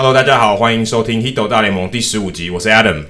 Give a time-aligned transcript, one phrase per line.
[0.00, 3.02] Hello，大家好，欢迎收听《Hito 大联盟》第十五集，我是 Adam，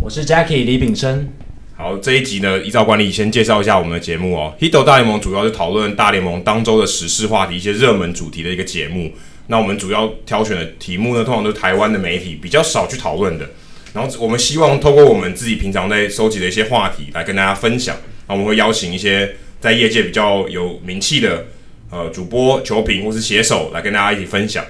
[0.00, 1.30] 我是 Jackie 李炳生。
[1.74, 4.54] 好，这一集呢，依照惯例先介绍一下我们的节目哦。
[4.60, 9.12] Hito 大联盟主要是讨论大联盟当周的时事话题、一些热门主题的一个节目。
[9.48, 13.50] 那我们主要挑选的题目呢，通常都是台湾的媒体比较少去讨论的。
[13.92, 17.96] 然后我们希望透过我们自己平常在收集的一些话题来跟大家分享。
[18.28, 21.46] 那我们会邀请一些在业界比较有名气的
[21.90, 24.64] 呃主播、球评或是写手来跟大家一起分享。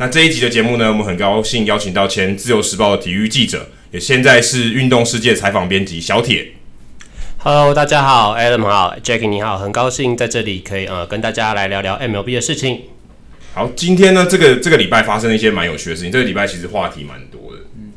[0.00, 6.52] 那这一集的节目呢，我们很高兴邀请到前自由时报的体育记者，也现在是运动世界采访编辑小铁。
[7.38, 12.82] Hello，大家好，Adam 好，Jackie 你好，很高兴在这里可以呃跟大家来聊聊 MLB 的事情。
[13.52, 16.12] 好，今天呢，这个这个礼拜发生了一些蛮有趣的事情。
[16.12, 17.90] 这个礼拜其实话题蛮多的，嗯，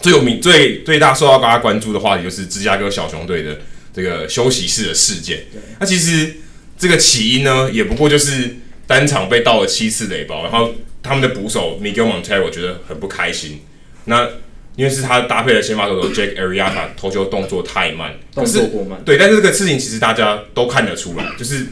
[0.00, 3.60] 最有名、最最大受到大家关注的话题就是芝加哥小熊队的
[3.94, 5.44] 这个休息室的事件。
[5.78, 6.34] 那其实
[6.76, 8.56] 这个起因呢，也不过就是
[8.88, 10.74] 单场被盗了七次雷包，然后。
[11.04, 13.60] 他们的捕手 Miguel Montero 我觉得很不开心。
[14.06, 14.26] 那
[14.74, 19.00] 因为是他搭配了先发投手 Jake Arrieta 投球动作太慢，动作过慢。
[19.04, 21.66] 对，但是这个事情其实大家都看得出来，就是，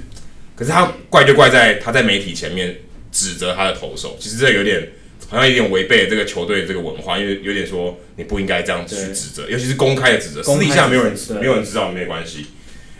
[0.55, 2.77] 可是他怪就怪在他在媒体前面
[3.11, 4.91] 指责他的投手，其实这有点
[5.29, 12.47] 好像有点违背了这个球队的这个文化，因为有点说你不应该这样去指责，尤其是公开的指责，私底下没有人没有人知道没关系。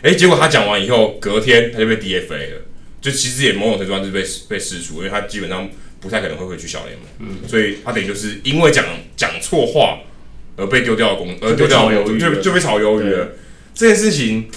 [0.01, 2.61] 哎、欸，结果他讲完以后，隔天他就被 DFA 了，
[2.99, 5.69] 就其实也某种程度上是被被释出，因为他基本上。
[6.03, 8.83] 不太可能会回去小联盟，嗯，所以他等于就是因为讲
[9.15, 9.99] 讲错话
[10.57, 13.29] 而被丢掉的工，而丢掉鱿鱼，就就被炒鱿鱼了。
[13.73, 14.49] 这件事情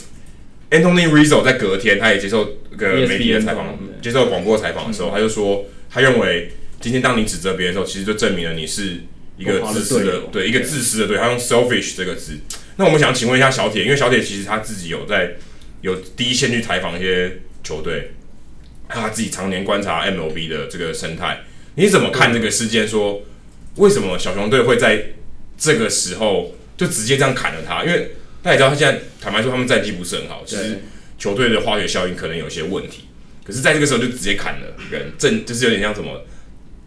[0.72, 9.03] ，Anthony Rizzo 在隔天他也接受一个媒体的采访，接受广播采访的时候，他就说，他认为今天当你指责别人的时候，其实就证明了你是
[9.38, 12.33] 一个自私的，对一个自私的，对他用 selfish 这个字。
[12.75, 15.36] 那我们想请问一下小铁，因为小铁其实他自己有在
[15.83, 18.10] 有第一线去采访一些球队。
[18.88, 21.40] 他自己常年观察 MLB 的这个生态，
[21.74, 22.86] 你怎么看这个事件？
[22.86, 23.22] 说
[23.76, 25.02] 为什么小熊队会在
[25.58, 27.84] 这个时候就直接这样砍了他？
[27.84, 30.82] 因为大家也知道，他现在坦白说，他们战绩不是很好，其实
[31.18, 33.04] 球队的化学效应可能有些问题。
[33.44, 36.22] 可是，在这个时候就直接砍了人，正就是有点像什么，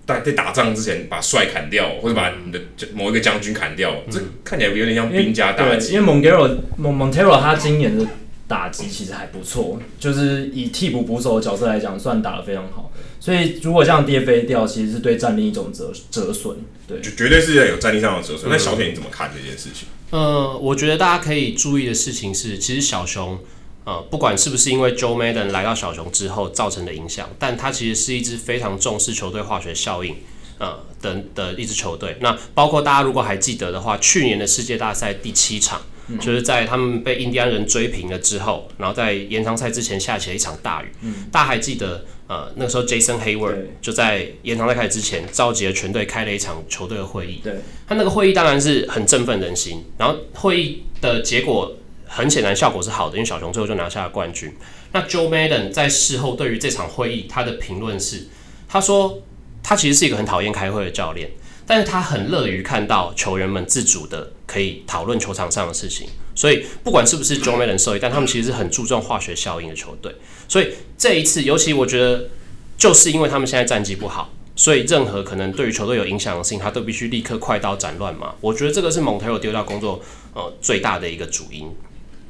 [0.06, 2.60] 在在打仗之前把帅砍掉，或者把你的
[2.94, 5.94] 某一个将军砍掉，嗯、这看起来有点像兵家大忌。
[5.94, 8.06] 因为 Montero Montero 他今年的。
[8.50, 12.92] 打击其实还不错，就是以替补捕手的角色来讲，算打得非常好。
[13.20, 16.58] 所以如果这样 DFA 掉，其实是对战力一种折折损。
[16.88, 18.50] 对，就绝对是有战力上的折损。
[18.50, 19.88] 那、嗯、小铁你怎么看这件事情？
[20.10, 23.38] 呃，我觉得大家可以注意的事情是，其实小熊，
[23.84, 30.16] 呃，不管是不是因为 Joe Madden 来到小熊之后造成的影响，但他其实是一支非常重视球队化学效应，
[30.58, 32.18] 呃等的一支球队。
[32.22, 35.80] 那包括大家如果还记得的话，去年的世界大赛第七场。
[36.18, 40.88] 就是在他们被印第安人追平了之后，然后在延长赛之前下起了一场大雨。
[41.02, 47.42] 嗯、大家还记得，呃，那个时候 Jason Hayward 就在延长赛开始之前召集了全队开了一场球队的会议。
[47.44, 47.56] 对，
[47.88, 49.84] 他那个会议当然是很振奋人心。
[49.98, 51.76] 然后会议的结果
[52.06, 54.52] 很显然效果是好的，因为小熊最后就拿下了冠军。
[54.92, 58.28] 那 Joe Madden 在事后对于这场会议他的评论是，
[58.68, 59.22] 他说
[59.62, 61.30] 他其实是一个很讨厌开会的教练。
[61.70, 70.16] 但是他很乐于看到球员们自主的可以讨论球场上的事情，所以不管是不是 Joe Maddon 受益，但他们其实是很注重化学效应的球队。
[70.48, 72.28] 所以这一次，尤其我觉得，
[72.76, 78.34] 就是因为他们现在战绩不好，所以任何可能对于球队有影响的事情，他都必须立刻快刀斩乱麻。
[78.42, 80.02] 我觉得这个是 Montero 丢掉工作
[80.34, 81.70] 呃最大的一个主因。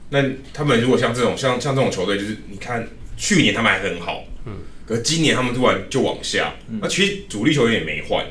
[0.10, 0.22] 那
[0.54, 2.86] 他们如果像这种像像这种球队，就是你看
[3.16, 8.26] 去年他们还很好，嗯，可今年他们突然就往下，那其实主力球员也没换。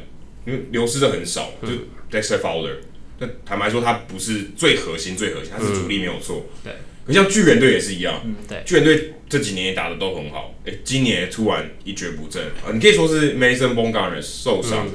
[0.48, 1.68] 因为流失的很少，就
[2.10, 2.76] Dexter Fowler。
[3.20, 6.46] 但坦白说，他不是最核心、最核心，他是主力没有错。
[6.64, 6.72] 对。
[7.06, 8.62] 可像巨人队也是一样，对。
[8.64, 12.72] 巨人队这几年也打的都很好，哎，今年突然一蹶不振啊！
[12.72, 14.86] 你可以说是 Madison Bumgarner 受伤，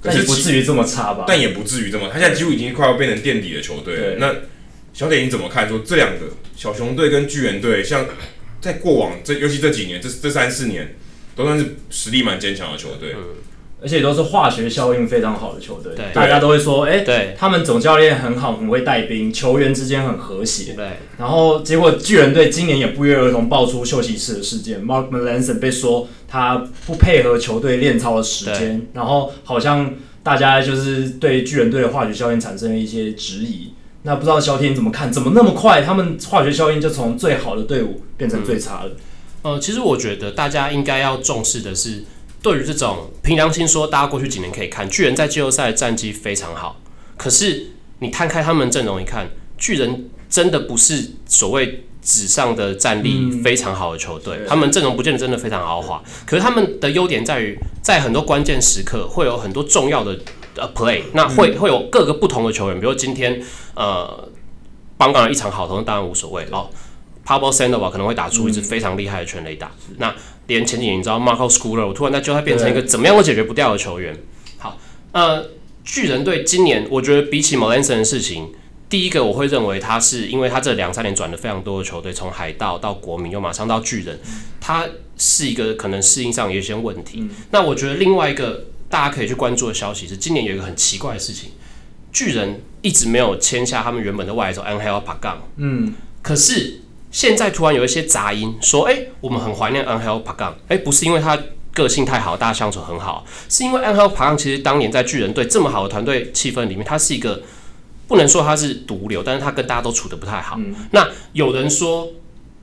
[0.00, 1.24] 可是不至于这么差吧？
[1.26, 4.16] 但也不至于这么，他现在几乎已经快要变成垫底的球队了。
[4.18, 4.34] 那
[4.92, 5.68] 小铁你怎么看？
[5.68, 6.26] 说这两个
[6.56, 8.06] 小熊队跟巨人队，像
[8.60, 10.96] 在过往这，尤其这几年，这这三四年，
[11.34, 13.14] 都算是实力蛮坚强的球队。
[13.82, 20.74] 而且都是化学效应非常好的球队，大家都会说，哎、欸，对，他们总教练很好，很会带兵，球员之间很和谐。
[20.74, 33.72] 对，然后结果巨人队今年也不约而同爆出休息室的事件，Mark Melanson 被说他不配合球队练操的时间，然后好像大家就是对巨人队的化学效应产生了一些质疑。
[34.02, 35.10] 那不知道小铁你怎么看？
[35.10, 38.90] 怎么那么快，他们化学效应就从最好的队伍变成最差的？
[39.42, 42.04] 呃，其实我觉得大家应该要重视的是。
[42.42, 46.80] 对于这种凭良心说，大家过去几年可以看巨人在季后赛的战绩非常好，
[47.16, 49.28] 可是你摊开他们阵容一看，
[49.58, 60.18] 巨人真的不是所谓纸上的战力非常好的球队，嗯、他们阵容不见得真的非常豪华，可是他们的优点在于，在很多关键时刻会有很多重要的
[60.56, 63.42] 呃 play，那会会有各个不同的球员，比如今天
[63.74, 64.28] 呃
[64.96, 66.70] 邦刚的一场好投当然无所谓哦
[67.26, 70.14] ，Pablo Sandoval 可能会打出一支非常厉害的全垒打，嗯、那
[70.46, 74.16] 连前几年你知道 Marco Scooter，我突然在就他变成一个怎么样都解决不掉的球员，
[74.58, 74.78] 好，
[75.12, 75.50] 呃，
[75.84, 78.52] 巨人队今年我觉得比起 Melanson 的事情。
[78.88, 84.18] 第一个我会认为他是因为他这两三年转了非常多的球队，从海盗到国民又马上到巨人，
[84.60, 84.84] 他
[85.16, 87.20] 是一个可能适应上有一些问题。
[87.20, 91.50] 嗯、那我觉得另外一个大家可以去关注的消息是，今年有一个很奇怪的事情，
[92.12, 95.36] 巨人一直没有签下他们原本的外手 Angel Pagan。
[95.58, 100.52] 嗯，可是现在突然有一些杂音说，哎、欸，我们很怀念 Angel Pagan。
[100.68, 101.38] 哎，不是因为他
[101.72, 107.42] 个性太好，大家相处很好，是因为 Angel Pagan 其实当年在巨人队这么好的团队气氛里面，他是一个。
[108.08, 110.56] 不能说他是毒瘤，但是他跟大家都处的不太好。
[110.58, 112.08] 嗯、那有人说，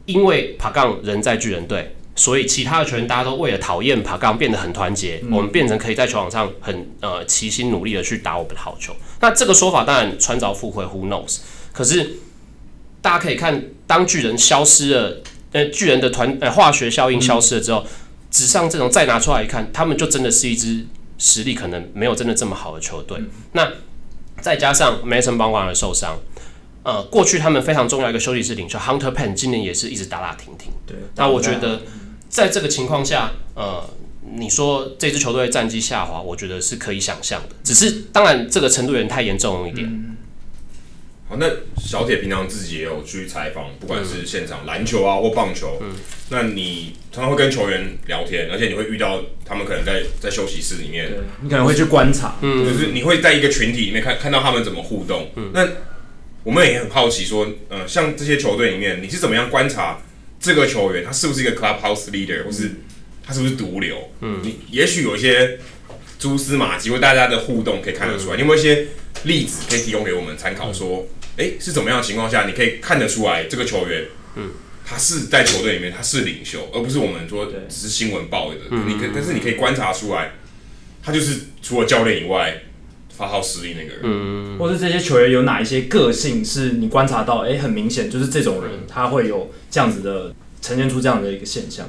[0.05, 8.93] 因为帕冈人在巨人队，所以其他的球员大家都为了讨厌帕冈变得很团结，嗯、我们变成可以在球场上很呃齐心努力的去打我们的好球。
[9.21, 11.37] 那这个说法当然穿凿附会，Who knows？
[11.71, 12.17] 可是
[13.01, 15.21] 大家可以看，当巨人消失了，
[15.51, 17.85] 呃，巨人的团呃化学效应消失了之后，
[18.29, 20.85] 纸、嗯、上这种再拿出来一看，他们就真的是一支
[21.17, 23.17] 实力可能没有真的这么好的球队。
[23.19, 23.71] 嗯、那
[24.41, 26.19] 再加上 Madison Bumgarner 的受伤，
[26.83, 30.71] 呃，过去他们非常重要一个休息室领袖 Hunter Pence 今年也是一直打打停停。
[30.85, 31.83] 对，那我觉得
[32.27, 33.89] 在这个情况下，呃，
[34.35, 37.55] 你说这支球队战绩下滑，我觉得是可以想象的。
[37.63, 39.87] 只是当然这个程度有点太严重了一点。
[39.87, 40.16] 嗯
[41.29, 41.45] 好，那
[41.77, 45.93] 小铁平常自己也有去采访，不管是现场篮球啊或棒球，嗯，
[46.29, 55.67] 那你常常会跟球员聊天，而且你会遇到他们可能在在休息室里面，你可能会去观察，嗯，就是你会在一个群体里面看看到他们怎么互动，嗯，那
[56.43, 59.99] 我们也很好奇说，呃，像这些球队里面，你是怎么样观察
[60.39, 62.71] 这个球员他是不是一个 clubhouse leader，或是
[63.21, 64.11] 他是不是毒瘤？
[64.21, 65.59] 嗯，你也许有一些
[66.17, 68.87] 蛛丝马迹，或大家的互动可以看得出来，你有没有一些
[69.23, 71.07] 例子可以提供给我们参考说？
[71.39, 74.05] 哎、欸，是怎么样的情况下，你可以看得出来这个球员，
[74.37, 74.49] 嗯，
[74.83, 78.57] 他是在球队里面他是领袖，而不是我们说只是新闻报的。
[78.71, 80.31] 嗯、你可，但是你可以观察出来，
[81.03, 82.63] 他就是除了教练以外
[83.15, 83.99] 发号施令那个人。
[84.01, 91.87] 嗯，或是这些球员有哪一些个性是你观察到，哎、欸，很明显就是这种人他会有这样子的呈现出这样的一个现象。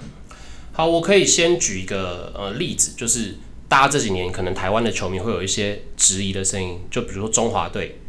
[0.73, 3.37] 好，我可以先举一个呃例子，就是
[3.69, 8.00] 大家这几年可能台湾的球迷会有一些质疑的声音，就比如说中华队。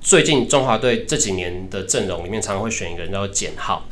[0.00, 3.88] 最近中华队这几年的阵容里面，常常会选一个人叫简浩。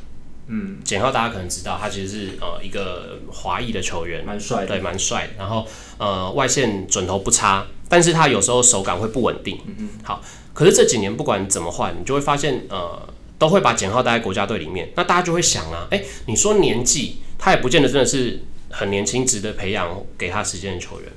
[0.49, 5.31] 嗯，简浩大家可能知道，他其实是呃一个华裔的球员，蛮帅的，对，蛮帅。
[5.39, 5.67] 然后
[5.97, 9.59] 呃外线准头不差，但是他有时候手感会不稳定。
[9.65, 9.89] 嗯嗯。
[10.05, 10.21] 好，
[10.53, 13.09] 可是这几年不管怎么换，你就会发现呃
[13.39, 14.93] 都会把简浩带在国家队里面。
[14.97, 18.43] 那大家就会想啊，诶，你说年纪，他也不见得真的是
[18.73, 19.89] 很年轻，值得培养
[20.19, 21.09] 给他时间的球员。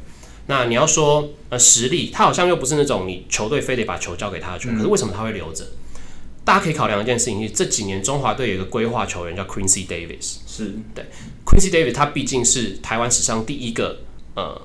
[0.48, 5.66] 那你要说呃实力，他好像又不是那种你球队非得把球交给他的球员，嗯、可是为什么他会留着？
[6.44, 10.76] 大家可以考量一件事情，是这几年中华队有一个规划球员叫 Quincy Davis，是。
[10.94, 11.06] 对
[11.44, 14.02] Quincy Davis，他毕竟是台湾史上第一个
[14.36, 14.62] 呃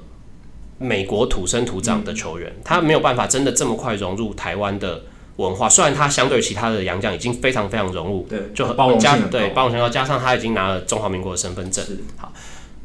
[0.77, 5.05] 美国土生土长的球员，嗯、他没有办法真的这么快融入台湾的
[5.37, 11.83] 文化，虽然他相对于其他的洋将已经非常非常融入，对，就很包容性对包容性高，加上他已经拿了中华民国的身份证，
[12.19, 12.31] 好，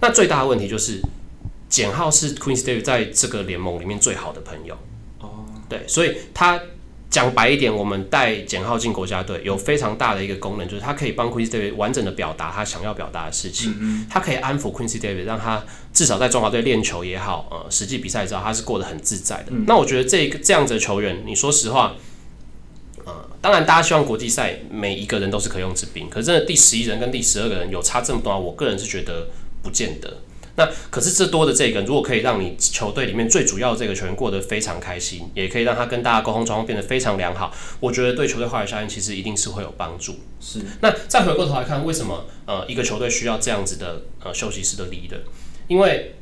[0.01, 1.01] 那最大的问题就是。
[1.67, 4.77] 简浩是 Quincy Davis 在这个联盟里面最好的朋友。
[5.19, 6.61] 哦，对，所以他
[7.09, 19.47] 讲白一点，我们带简浩进国家队有非常大的一个功能，就是他可以帮 Quincy Davis 完整的表达他想要表达的事情，嗯、他可以安抚 Quincy Davis，让他至少在中华队练球也好，呃，实际比赛之后他是过得很自在的。
[19.49, 21.95] 嗯、那我觉得这个这样子的球员，你说实话，
[23.03, 29.27] 呃，当然大家希望国际赛每一个人都是可用之兵，可是真的第十一人跟第十二个人有差这么多，我个人是觉得
[29.65, 30.21] 不见得。
[30.57, 40.15] 那可是这多的这个，如果可以让你球队里面最主要的这个球员过得非常开心，也可以让他跟大家沟通状况变得非常良好，我觉得对球队化学效应其实一定是会有帮助。
[40.39, 40.61] 是。
[40.79, 45.19] 那再回过头来看，为什么呃一个球队需要这样子的呃休息室的 leader？
[45.67, 46.15] 因为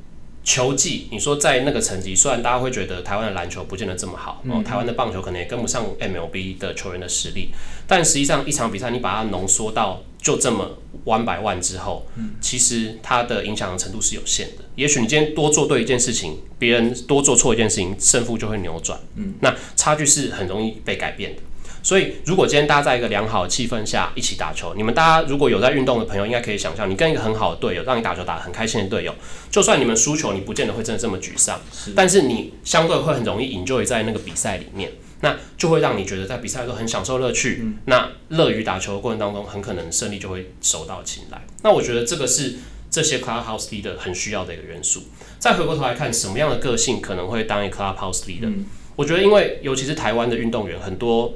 [0.43, 7.49] 球技，你说在那个层级，虽然大家会觉得台湾的篮球不见得这么好，哦，台湾的棒球可能也跟不上 MLB 的球员的实力，
[7.87, 12.05] 但实际上一场比赛你把它浓缩到就这么 one by one 之后，
[12.41, 14.65] 其实它的影响的程度是有限的。
[14.75, 18.99] 也许你今天多做对一件事情，别人多做错一件事情，胜负就会扭转。
[19.15, 21.41] 嗯，那差距是很容易被改变的。
[21.83, 29.13] 所以，如果今天大家在一个良好的气氛下一起打球，你们大家如果有在运动的朋友，应该可以想象，你跟一个很好的队友，让你打球打得很开心的队友，
[29.51, 34.93] 就算你们输球，你不见得会真的这么沮丧，是但是你相对会很容易 enjoy 在那个比赛里面。
[35.19, 41.45] 那就会让你觉得在比赛中很享受乐趣，嗯、那乐于打球的过程当中，很可能胜利就会手到擒来。
[41.61, 42.55] 那我觉得这个是
[42.89, 45.03] 这些 clubhouse leader 很需要的一个元素。
[45.39, 48.65] 再回过头来看，什么样的个性可能会当一个 clubhouse leader？、嗯、
[48.97, 51.33] 我觉得，因为尤其是台湾的运动员很多。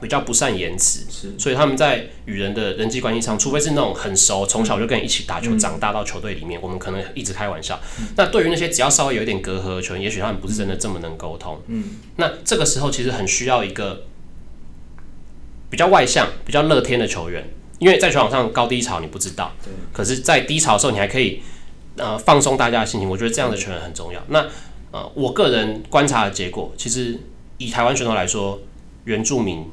[0.00, 1.00] 比较不善言辞，
[1.36, 7.80] 所以他们在与人的人际关系上，除非是那种很熟，从小就跟人一起打球长大到球队里面，我们可能一直开玩笑。
[8.16, 11.60] 那对于那些只要稍微有一点隔阂的球员，也许他们不是真的这么能沟通。
[11.66, 14.04] 嗯，那这个时候其实很需要一个
[15.68, 19.52] 比较外向、比较乐天的球员，因为在球场上高低潮你不知道，
[19.92, 21.42] 可是，在低潮的时候你还可以
[21.96, 23.10] 呃放松大家的心情。
[23.10, 24.22] 我觉得这样的球员很重要。
[24.28, 24.46] 那
[24.92, 27.18] 呃，我个人观察的结果，其实
[27.56, 28.60] 以台湾选手来说，
[29.04, 29.66] 原住民。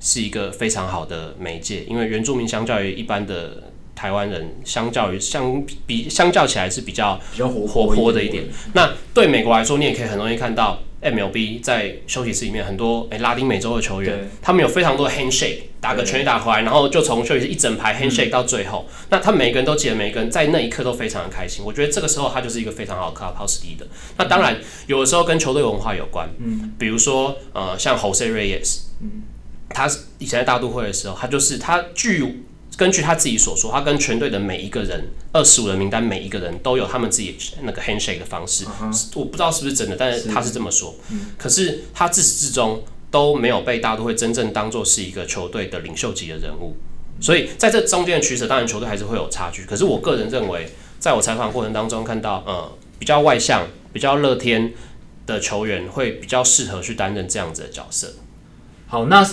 [0.00, 3.64] 是一个非常好的媒介，因为原住民相较于一般的
[3.94, 8.44] 台湾人，相较于相比相较起来是比较比较活活泼的一点。
[8.74, 21.64] 那对美国来说，你也可以很容易看到 MLB 在休息室里面很多诶、欸、拉丁美洲的球员，他们有非常多的 handshake，打个全垒打回来，然后就从休息室一整排 handshake 到最后，嗯、那他每个人都记得，每个人在那一刻都非常的开心。
[21.64, 23.88] 我觉得这个时候他就是一个非常好的 clubhouse leader 的。
[24.16, 29.22] 那当然有的时候跟球队文化有关，嗯，比如说呃像 Jose Reyes，嗯。
[29.70, 32.44] 他以前在大都会的时候，他就是他据
[32.76, 38.64] 根据他自己所说，他跟全队的每一个人，二十五人名单每一个人都有他们自己那个 handshake 的方式。
[38.66, 39.08] Uh huh.
[39.16, 40.94] 我不知道是不是真的，但是他是这么说。
[41.10, 46.76] 是可是他自始至终都没有被大都会真正当做是一个球队的领袖级的人物。
[47.20, 49.64] 所以在这中间的取舍，当然球队还是会有差距。
[49.64, 50.70] 可是我个人认为，
[51.00, 54.72] 在我采访过程当中看到，呃，比较外向、比较乐天
[55.26, 58.14] 的球员会比较适合去担任这样子的角色。
[58.86, 59.28] 好，那。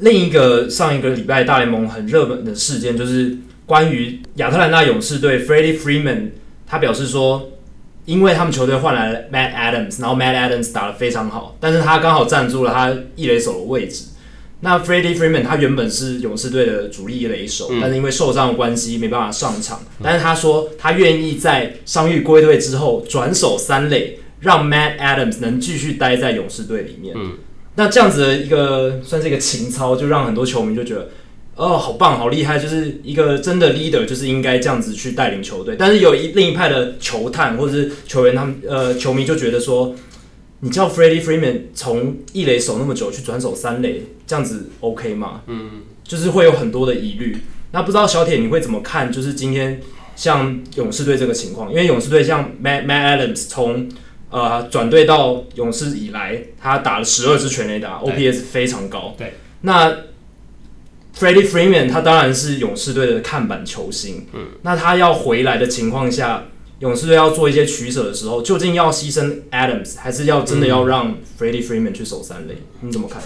[0.00, 6.30] 另一个上一个礼拜大联盟很热门的事件，就是关于亚特兰大勇士队 Freddie Freeman，
[6.66, 7.50] 他表示说，
[8.06, 14.06] 因为他们球队换来了 Matt Adams，然后 Matt Adams 打得非常好，但是他刚好站住了他一垒手的位置。
[14.62, 27.14] 那 Freddie Freeman 他原本是勇士队的主力一垒手，嗯、但是因为受伤的关系没办法上场，嗯、但是他说他愿意在伤愈归队之后转手三垒，让 Matt Adams 能继续待在勇士队里面。
[27.16, 27.38] 嗯
[27.80, 31.08] 那这样子的一个算是一个情操，就让很多球迷就觉得，
[31.56, 35.76] 哦，好棒，好厉害，就是一个真的 leader，就是应该这样子去带领球队。
[35.78, 39.94] 但是有一另一派的球探或者是球员，他们呃球迷就觉得说，
[40.60, 45.40] 你叫 Freddie Freeman 从一垒守那么久去转守三垒，这样子 OK 吗？
[45.46, 47.38] 嗯，就是会有很多的疑虑。
[47.72, 49.10] 那不知道小铁你会怎么看？
[49.10, 49.80] 就是今天
[50.14, 53.88] 像勇士队这个情况，因为勇士队像 Matt Matt Adams 从
[54.30, 59.12] 呃，转队到勇士以来，他打了十二支全垒打，OPS 非常高。
[59.18, 59.90] 对，那
[61.18, 64.28] Freddie Freeman 他当然是勇士队的看板球星。
[64.32, 66.44] 嗯，那他要回来的情况下，
[66.78, 72.54] 勇士队要做一些取舍的时候，究竟要牺牲 Adams，还是要真的要让 Freddie Freeman 去守三垒？
[72.82, 73.20] 嗯、你怎么看？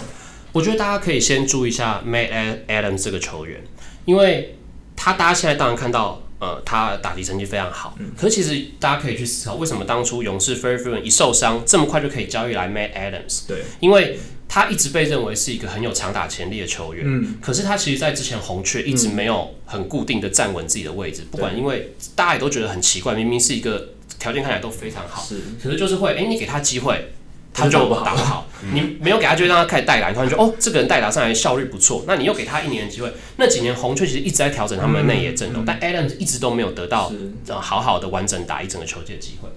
[0.51, 3.61] 我觉得大家可以先注意一下 Matt Adams 这个球员，
[4.05, 4.57] 因为
[4.95, 6.23] 他大家现在当然看到。
[6.39, 13.47] 呃，他打击成绩非常好，嗯、可是其实大家可以去思考，为什么当初勇士 Freddie Freeman 一受伤，这么快就可以交易来 Matt Adams？
[13.47, 23.89] 对，因为他一直被认为是一个很有长打潜力的球员，嗯，可是他其实，在之前红雀一直没有很固定的站稳自己的位置，嗯、不管因为大家也都觉得很奇怪，明明是一个
[24.19, 27.11] 条件看起来都非常好，是，可是就是会，哎、欸，你给他机会。
[27.55, 33.09] 他就打不好，你没有给他就让他开始带打，突然觉得哦，这个人带打上来效率不错，那你又给他一年的机会。
[33.37, 37.11] 那几年红雀其实一直在调整他们的内野阵容，但 Adams 一直都没有得到
[37.47, 39.47] 好好的完整打一整个球季的机会。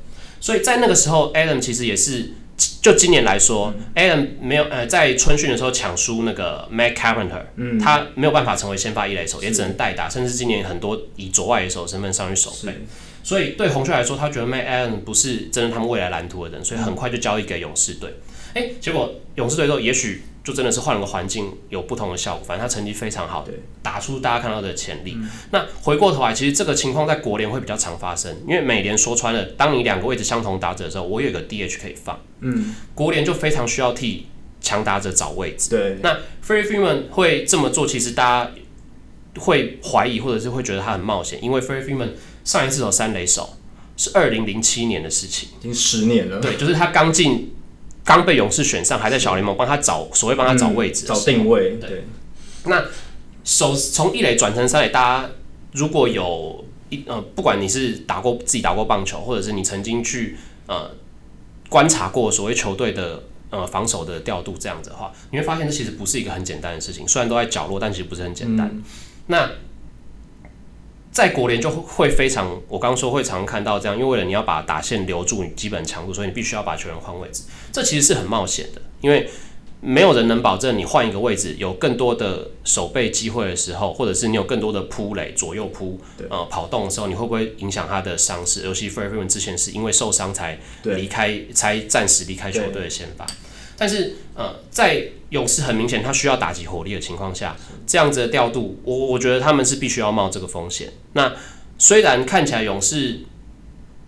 [0.41, 2.31] 所以在那个时候，Adam 其实也是
[2.83, 12.75] 就今年来说，Allen 没有呃在春训的时候抢输那个 Matt Carpenter，嗯他没有办法成为先发一垒手，也只能代打，甚至今年很多以左外野手身份上去守备。
[13.23, 18.15] 所以对红雀来说，他觉得 Matt Allen 不是真的他们未来蓝图的人，所以很快就交易给勇士队。
[18.55, 22.43] 哎、欸，结果勇士队之后，也许就真的是换了个环境，有不同的效果。
[22.43, 25.13] 反正他成绩非常好，对，打出大家看到的潜力。
[25.17, 32.19] 嗯、那回过头来，其实这个情况在国联会比较常发生，因为美联说穿了，当你两个位置相同打者的时候，我有个 DH 可以放。
[32.41, 34.27] 嗯，国联就非常需要替
[34.63, 35.69] 强打者找位置。
[35.69, 38.51] 对，那 Freeman 会这么做，其实大家
[39.39, 42.11] 会怀疑，或者是会觉得他很冒险，因为 Freeman。
[42.45, 43.59] 上一次有三垒手
[43.95, 46.41] 是二零零七年的事情，已经十年了。
[46.41, 47.53] 对，就是他刚进，
[48.09, 51.77] 刚被勇士选上，还在小联盟帮他找所谓帮他找位置、嗯、找定位。
[51.77, 52.05] 对，对
[52.65, 52.83] 那
[53.45, 55.31] 首从一垒转成三垒，大家
[55.73, 60.91] 如果有一呃，不管你是打过自己打过棒球，或者是你曾经去呃
[61.69, 67.07] 观察过所谓球队的呃防守的调度这样子的话，你会发现这其实不是一个很简单的事情。
[67.07, 68.71] 虽然都在角落，但其实不是很简单。
[68.73, 68.83] 嗯、
[69.27, 69.51] 那
[71.11, 79.29] 在国联就会非常，我刚刚说会常常看到这样，因为为了你要把打线留住，你基本强度，所以你必须要把球员换位置，这其实是很冒险的，因为
[79.81, 88.65] 没有人能保证你换一个位置有更多的守备机会的时候，或者是你有更多的扑垒左右扑呃跑动的时候，你会不会影响他的伤势？
[88.65, 93.25] 尤其 Freeman 之前是因为受伤才离开，才暂时离开球队的先发。
[93.79, 97.57] 但是呃，在勇士很明显他需要打击火力的情况下，
[97.87, 100.93] 这样子的调度，我我觉得他们是必须要冒这个风险。
[101.15, 101.33] 那
[101.79, 103.21] 虽然看起来勇士。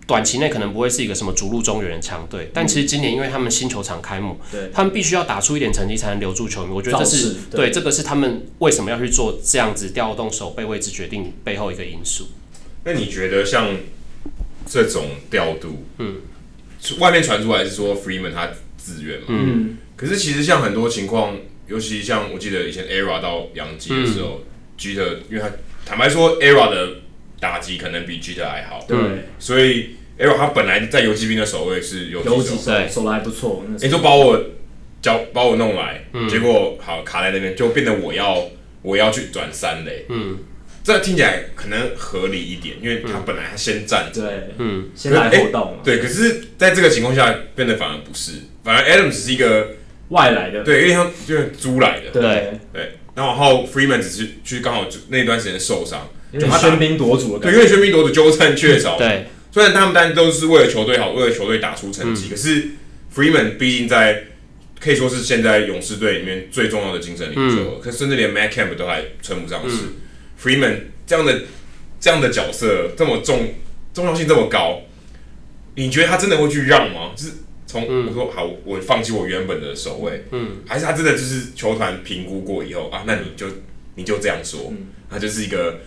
[0.07, 6.73] 短期内可能不会是一个什么逐鹿中原的强队，但其实今年因为他们新球场开幕，对，他们必须要打出一点成绩才能留住球迷。
[6.73, 12.27] 我觉得这是对，对这个是他们为什么要去做这样子调动手背位置决定背后一个因素。
[12.83, 13.69] 那你觉得像
[14.65, 16.17] 这种调度，嗯，
[16.99, 18.49] 外面传出来是说 Freeman 他
[18.83, 24.43] 自愿嘛，嗯，可是其实像很多情况，尤其像我记得以前 Era 到杨基的时候
[24.77, 25.49] ，Jeter 因为他
[25.85, 27.01] 坦白说 Era 的
[27.39, 28.97] 打击可能比 Jeter 还好，对，
[29.37, 29.95] 所以。
[30.19, 33.63] ERA，他本来在游击兵的守卫是游击手，守的还不错。
[33.81, 34.39] 你就把我
[35.01, 38.37] 叫把我弄来，嗯、结果好卡在那边，就变得我要
[38.83, 40.05] 我要去转三垒。
[40.09, 40.37] 嗯，
[40.83, 45.77] 这听起来可能合理一点，因为他本来他先站着，对，嗯，先来后到嘛。
[45.83, 48.31] 对，可是在这个情况下变得反而不是，
[48.63, 49.75] 反而 Adams 是一个
[50.09, 52.59] 外来的，对，因为他就是租来的，对。
[52.73, 52.91] 对。
[53.13, 59.25] 然后 Freeman 只是去刚好就那段时间受伤，就他喧宾夺主的，对，因为喧宾夺主纠缠缺少，对。
[59.51, 62.67] 虽然他们当然都是为了球队好，为了球队打出成绩，嗯、可是
[63.13, 64.27] Freeman 毕竟在
[64.79, 69.75] 可以说是现在勇士队里面最重要的精神领袖，嗯、可甚至连 Matt Kemp 都还称不上是。
[69.75, 69.93] 嗯、
[70.41, 71.43] Freeman 这样的
[71.99, 73.53] 这样的角色这么重
[73.93, 74.81] 重要性这么高，
[75.75, 77.11] 你觉得他真的会去让吗？
[77.15, 77.33] 就是
[77.67, 83.47] 从、嗯、我说好，我放弃我原本的守卫，嗯，还是他真的就是球团评估过以后啊，那你就
[83.95, 84.73] 你就这样说，
[85.09, 85.81] 他、嗯、就是一个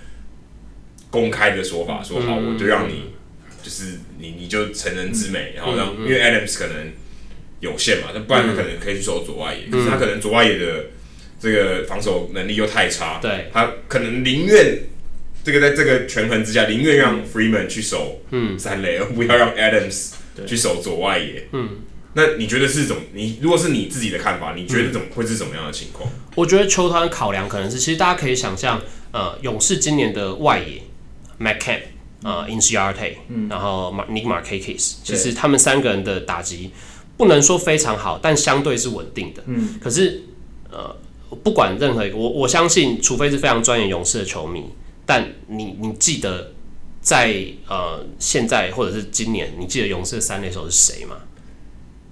[1.10, 3.12] 公开的说法，说好我就让你。
[3.64, 6.92] 就是你，你就成人之美，然后让，因为 Adams 可能
[7.60, 10.84] 有限嘛，那不然他可能可以去守左外野，可是他可能左外野的
[11.44, 14.78] 这个防守能力又太差，对，他可能宁愿
[15.44, 18.22] 这个在这个权衡之下，宁愿让 Freeman 去守
[18.58, 20.12] 三垒，而不要让 Adams
[20.46, 21.46] 去守左外野。
[21.52, 21.68] 嗯，
[22.14, 23.02] 那你觉得是怎么？
[23.12, 26.10] 你如果是你自己的看法，你觉得怎么会是怎么样的情况？
[26.34, 28.80] 我觉得球团考量可能是，其实大家可以想象，
[29.12, 30.80] 呃，勇士今年的外野
[31.38, 31.80] McCamp，
[32.22, 33.16] 呃 Inciarte
[33.50, 36.70] 然后 Nick Markakis，其实他们三个人的打击
[37.18, 39.42] 不能说非常好，但相对是稳定的。
[39.46, 40.22] 嗯，可是
[40.70, 40.96] 呃，
[41.42, 44.64] 不管任何一个，我我相信，除非是非常专业勇士的球迷，
[45.06, 46.52] 但你你记得
[47.00, 47.34] 在
[47.68, 51.16] 呃现在或者是今年，你记得勇士的三垒手是谁吗？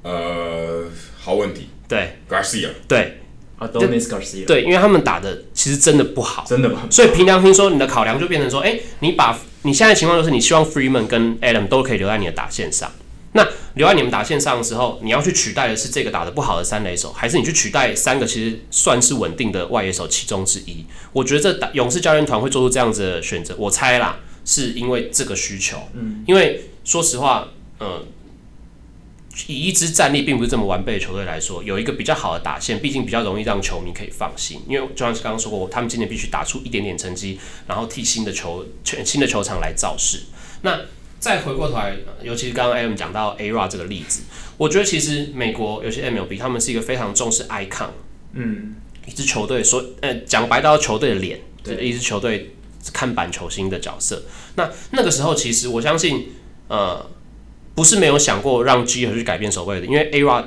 [0.02, 0.84] 呃，
[1.18, 1.68] 好问题。
[1.88, 2.70] 对，Garcia。
[2.88, 3.18] 对。
[3.60, 6.82] Adonis Garcia 对，因为他们打的其实真的不好，真的吗？
[6.90, 12.90] 所以凭良心说，你的考量就变成说，哎、欸，你把你现在的情况就是，你希望 Freeman 跟 Adam 都可以留在你的打线上。
[13.32, 20.84] 那留在你们打线上的时候，你要去取代的是这个打得不好的三垒手，还是你去取代三个其实算是稳定的外野手其中之一？
[21.12, 25.78] 我觉得这打勇士教练团会做出这样子的选择，我猜啦，是因为这个需求。
[25.94, 27.48] 嗯，因为说实话，
[27.80, 28.06] 嗯、呃。
[29.46, 34.60] 以一支战力并不是这么完备的球队来说，有一个比较好的打线，毕竟比较容易让球迷可以放心。
[34.68, 40.24] 因为就像是刚刚说过，他们今年必须打出一点点成绩，然后替新的球全新的球场来造势。
[40.60, 40.78] 那
[41.22, 44.22] 再回过头来，尤其是刚刚 Adam 讲到 A-Rod 这个例子，
[44.56, 47.90] 我觉得其实美国尤其 MLB 他们是一个非常重视 icon，
[48.32, 48.74] 嗯，
[49.06, 52.56] 一支球队说，呃，讲白到球队的脸，对，一支球队
[52.92, 54.24] 看板球星的角色。
[54.56, 56.30] 那那个时候，其实我相信，
[56.66, 57.08] 呃。
[57.74, 60.44] 不是没有想过让 Jeter 去改变守卫的，因为 A-Rod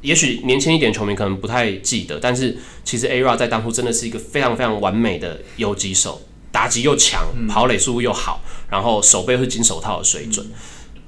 [0.00, 6.20] 也许年轻一点球迷可能不太记得，但是其实 A-Rod 在当初真的是一个非常非常完美的游击手，
[6.54, 8.40] 打击又强，跑垒速度又好，
[8.70, 10.46] 然后手背是金手套的水准。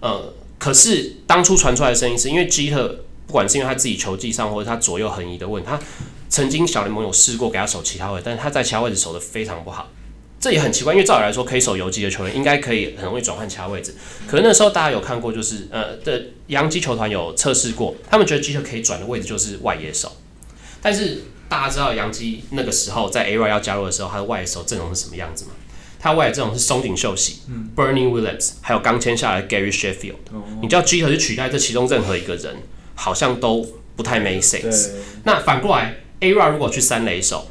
[0.00, 2.88] 呃，可是当初传出来的声音是因为 Jeter
[3.28, 5.78] 不管是因为他自己球技上或者他左右横移的问题，他
[6.28, 9.88] 曾经小联盟有试过给他守其他位，但是他在其他位置守的非常不好。
[10.40, 13.94] 这也很奇怪，因为照理来说，可以守游击的球员应该可以很容易转换其他位置。
[14.26, 20.10] 可是那时候大家有看过，就是呃的洋基球团有测试过，他们觉得 Jeter 可以转的位置就是外野手。
[20.82, 25.52] 但是大家知道杨基那个时候在 A-Rod 要加入的时候，他的外野手阵容是什么样子吗？
[25.98, 30.14] 他外野阵容是松井秀喜、嗯、Bernie Williams，还有刚签下来的 Gary Sheffield。
[30.32, 32.56] 哦、你叫 Jeter 去取代这其中任何一个人，
[32.94, 34.90] 好像都不太 make sense。
[35.24, 37.48] 那反过来，A-Rod 如果去三垒手，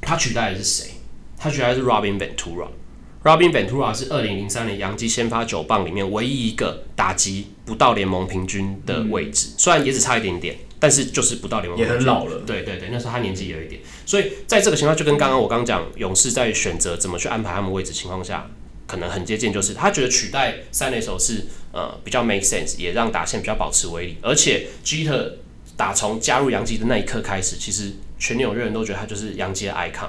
[0.00, 0.90] 他取代的是谁？
[1.36, 11.78] 他取代的是 Robin Ventura 是二零零三年杨基先发九棒里面唯一一个打击不到联盟平均的位置，嗯、虽然也只差一点点，但是就是不到联盟。
[11.78, 12.42] 也很老了。
[12.46, 18.50] 对对对，那时候他年纪有一点，所以在这个情况就跟刚刚我刚讲勇士在选择怎么去安排他们位置情况下，
[18.86, 25.32] 可能很接近，就是他觉得取代三垒手是呃比较 make sense，也让打线比较保持威力，而且 Jeter
[25.76, 30.08] 打从加入洋基的那一刻开始，其实全纽约人都觉得他就是洋基的 icon。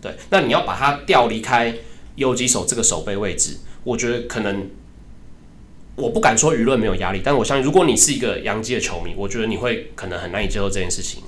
[0.00, 1.74] 对，那你要把他调离开
[2.16, 4.68] 游击手这个守备位置，我觉得可能
[5.96, 11.22] 我不敢说舆论没有压力，但我相信如果你是一个洋基的球迷，我觉得你会可能很难以接受这件事情。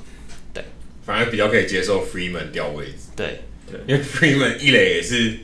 [0.52, 0.62] 对，
[1.04, 3.09] 反而比较可以接受 Freeman 掉位置。
[3.16, 5.38] 对，对，因为 Freeman 一垒也是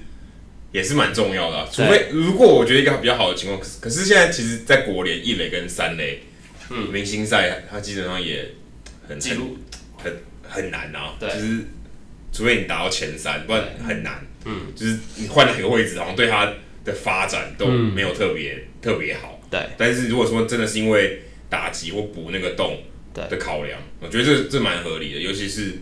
[0.71, 6.23] 也是蛮重要的，啊，除非如果我觉得一个比较好的情况，可是现在其实，在国联一垒跟三垒，
[6.71, 8.53] 嗯，明星赛他基本上也
[9.09, 9.39] 很很
[9.97, 10.13] 很
[10.49, 11.65] 很难啊，对，就是。
[12.37, 14.27] 除非你打到前三，不然很难。
[14.45, 16.53] 嗯，就是你换哪个位置，好像对他
[16.85, 19.41] 的发展都没有特别、嗯、特别好。
[19.51, 19.61] 对。
[19.77, 22.79] 但是如果说真的是因为打击或补那个洞
[23.15, 25.21] 的考量，我觉得这这蛮合理的。
[25.21, 25.73] 尤其是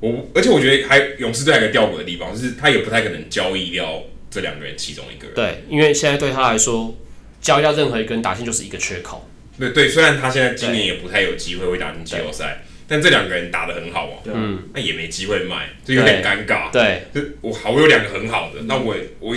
[0.00, 5.34] 我，而且我觉得还勇士队还有个吊诡的地方，就是他也不太可能交易掉这两个人其中一个人。
[5.34, 6.96] 对，因为现在对他来说，
[7.40, 9.28] 交易掉任何一个人打进就是一个缺口。
[9.58, 12.64] 对对，虽然他现在今年也不太有机会会打进季后赛。
[12.88, 16.70] 但这两个人打的很好啊，嗯，那也没机会卖，就有点尴尬。
[16.70, 19.34] 对，就我好，我有两个很好的，那我我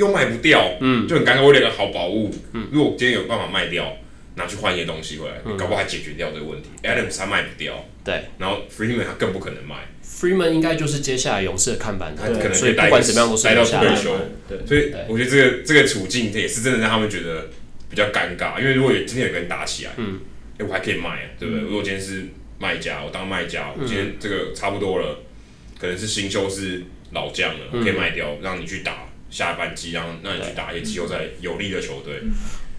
[0.00, 1.42] 又卖不掉，嗯，就很尴尬。
[1.42, 3.98] 我有两个好宝物，嗯，如果我今天有办法卖掉，
[4.36, 6.70] 拿去换一些东西回来，搞不好还解决掉这个问题。
[6.82, 9.76] Adams 他卖不掉，对，然后 Freeman 他更不可能卖。
[10.02, 14.16] Freeman 应该就是接下来勇士的看板，他可能所以不管怎么样都是待到退休。
[14.48, 17.50] 对，所以我觉得这个这个处境也是真的让他们觉得
[17.90, 20.20] 比较尴尬，因为如果有今天有个人打起来，嗯，
[20.58, 21.62] 哎，我还可以卖啊，对不对？
[21.64, 22.24] 如果今天是
[22.58, 26.82] 卖家，我当卖家，我今天这个差不多了，嗯、可能是新秀是
[27.12, 32.20] 老将了，我、可以卖掉，让你去打下半季，让让你去打一些季后赛有利的球队，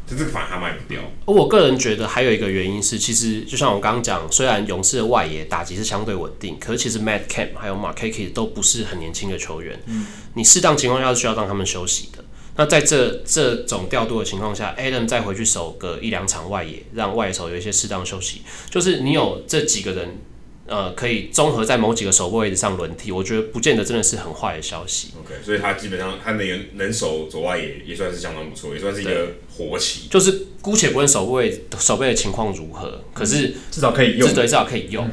[0.07, 1.01] 就、这这个反而他卖不掉。
[1.25, 12.23] 而我个人觉得还有一个原因是，其实就像我刚刚讲，虽然勇士的外野打击是相对稳定，可是其实 Matt Kemp 还有 Markakis 都不是很年轻的球员，嗯、你适当情况下是需要让他们休息的。
[12.57, 20.17] 那在这这种调度的情况下，Adam 再回去守个一两场外野，让外野手有一些适当休息，就是你有这几个人，
[20.71, 25.09] 呃，可以综合在某几个守备位置上轮替，我觉得不见得真的是很坏的消息。
[25.19, 30.07] OK，所以他基本上他能能守左外也也算是相当不错，也算是一个活棋。
[30.09, 35.05] 就是姑且不论守备位守备的情况如何，可是、嗯、至少可以用，对，至少可以用。
[35.05, 35.11] 嗯、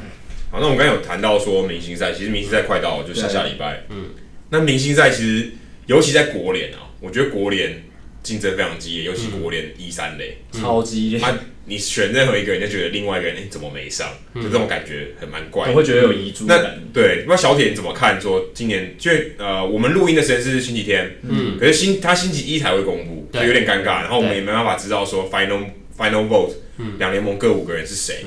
[0.52, 3.84] 好，那我们刚才有谈到说明星赛，其实明星赛快到了，就下下礼拜。
[3.88, 4.10] 嗯，
[4.50, 5.50] 那明星赛其实
[5.86, 6.86] 尤其在国联啊。
[7.00, 7.80] 我觉得国联
[8.22, 11.18] 竞争非常激烈，尤其国联一三垒超激烈。
[11.18, 11.34] 他
[11.70, 14.08] 你选任何一个人，就觉得另外一个人哎、欸、怎么没上？
[14.34, 15.68] 就这种感觉很蛮怪。
[15.68, 16.46] 我会觉得有遗珠。
[16.46, 16.58] 那
[16.94, 18.18] 对，那小铁你怎么看？
[18.18, 24.00] 说今年就呃，我们录音的时间是星期天，嗯，可是星他星期一才会公布，就有点尴尬。
[24.00, 26.54] 然后我们也没办法知道说 final final vote，
[26.98, 28.24] 两联盟各五个人是谁。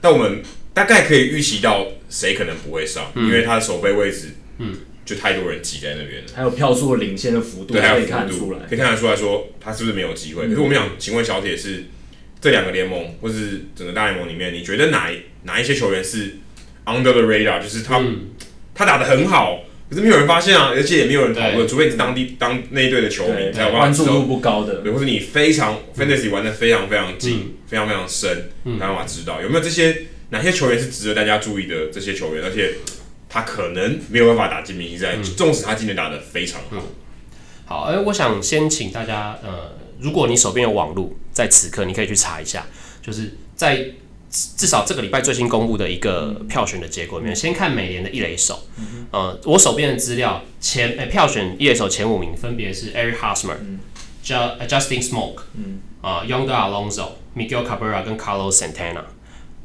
[0.00, 0.40] 但我们
[0.72, 4.28] 大概可以预期到谁可能不会上，因为他的守备位置，
[4.58, 4.72] 嗯。
[5.04, 10.46] 就太多人挤在那边了，还有票数领先的幅度，对，还有可以看出来，可以看得出来说他是不是没有机会。
[10.46, 11.84] 嗯、可是我们想请问小铁是
[12.40, 16.36] 这两个联盟或是整个大联盟里面，你觉得哪一哪一些球员是
[16.86, 18.30] under the radar，就是他、嗯、
[18.74, 29.42] 他打的很好，可是没有人发现啊，而且也没有人讨论，除非你是当地当那一队的球迷才有关注度不高的，对，或者你非常 fantasy 玩的非常非常近，嗯、非常非常深，没办法知道。
[29.42, 32.72] 有没有这些哪些球员是值得大家注意的这些球员，而且。
[33.34, 36.76] 他可能没有办法打进明星赛，纵使他今年打得非常好。
[36.76, 36.82] 嗯、
[37.66, 42.64] 好，哎，我想先请大家，呃，如果你手边有网络，在此刻你可以去查一下，
[43.02, 43.86] 就是在
[44.30, 48.68] 至少这个礼拜最新公布的一个票选的结果里面，先看美联的一垒手。
[49.10, 53.56] 呃，我手边的资料前，哎、欸，票选一垒手前五名分别是 Eric Hosmer、
[54.24, 55.40] Justin Smoke、
[56.00, 59.02] 啊 Younger Alonso、Miguel Cabrera 跟 Carlos Santana。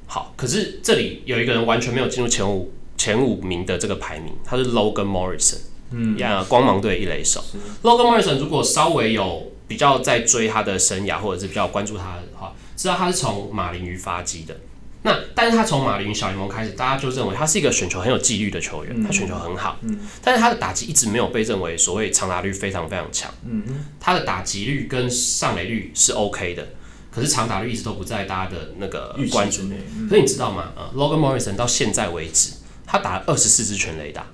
[0.07, 2.73] 好，可是这里有一个人完全没有进入前五。
[2.99, 5.59] 前五名的这个排名，他是 Logan Morrison，
[5.91, 7.41] 嗯，呀，光芒队一垒手。
[7.81, 14.55] Logan Morrison 如果稍微有比较在追他的生涯，或者是比较关注他的话，知道他是从马林鱼发迹的。
[15.01, 26.67] 那但是他从马林鱼小联盟开始，大家就认为他是一个选球很有纪律的球员，嗯、他选球很好，嗯，但是他的打击一直没有被认为所谓长打率非常非常强，嗯哼，他的打击率跟上垒率是 OK 的，
[27.09, 29.77] 可是长打率一直都不在大家的那个关注内。
[29.95, 30.73] 嗯、所以你知道吗？
[30.75, 32.51] 呃，Logan Morrison 到现在为止。
[32.91, 34.25] 他打了二十四支全垒打，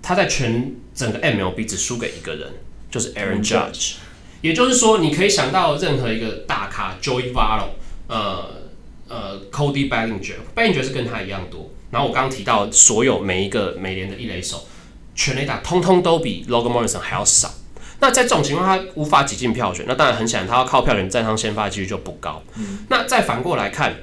[0.00, 2.50] 他在全整个 MLB 只输给一个人，
[2.90, 3.96] 就是 Aaron Judge。
[4.40, 7.66] 也就是说，你可以想到任何一个大咖，Joey Votto，
[8.06, 8.48] 呃
[9.08, 11.70] 呃，Cody Bellinger，Bellinger 是跟他一样多。
[11.90, 14.66] 然后我刚刚提到所有每一个美联的一垒手，
[15.14, 17.52] 全垒打通通都比 Logan Morrison 还要少。
[18.00, 19.84] 那在这种情况，他无法挤进票选。
[19.86, 22.42] 那当然很显然，他要靠票选站上先发的几率就不高。
[22.54, 23.94] 嗯、那再反过来看。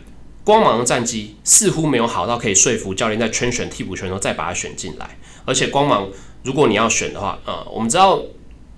[0.44, 6.10] 光芒的战绩似乎没有好到可以说服教练在圈选替补权的时候再把他选进来，而且光芒
[6.44, 8.22] 如果你要选的话，呃，我们知道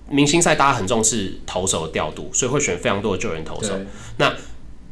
[0.08, 3.73] 明星赛大家很重视投手的调度，所以会选非常多的救援投手。
[4.17, 4.32] 那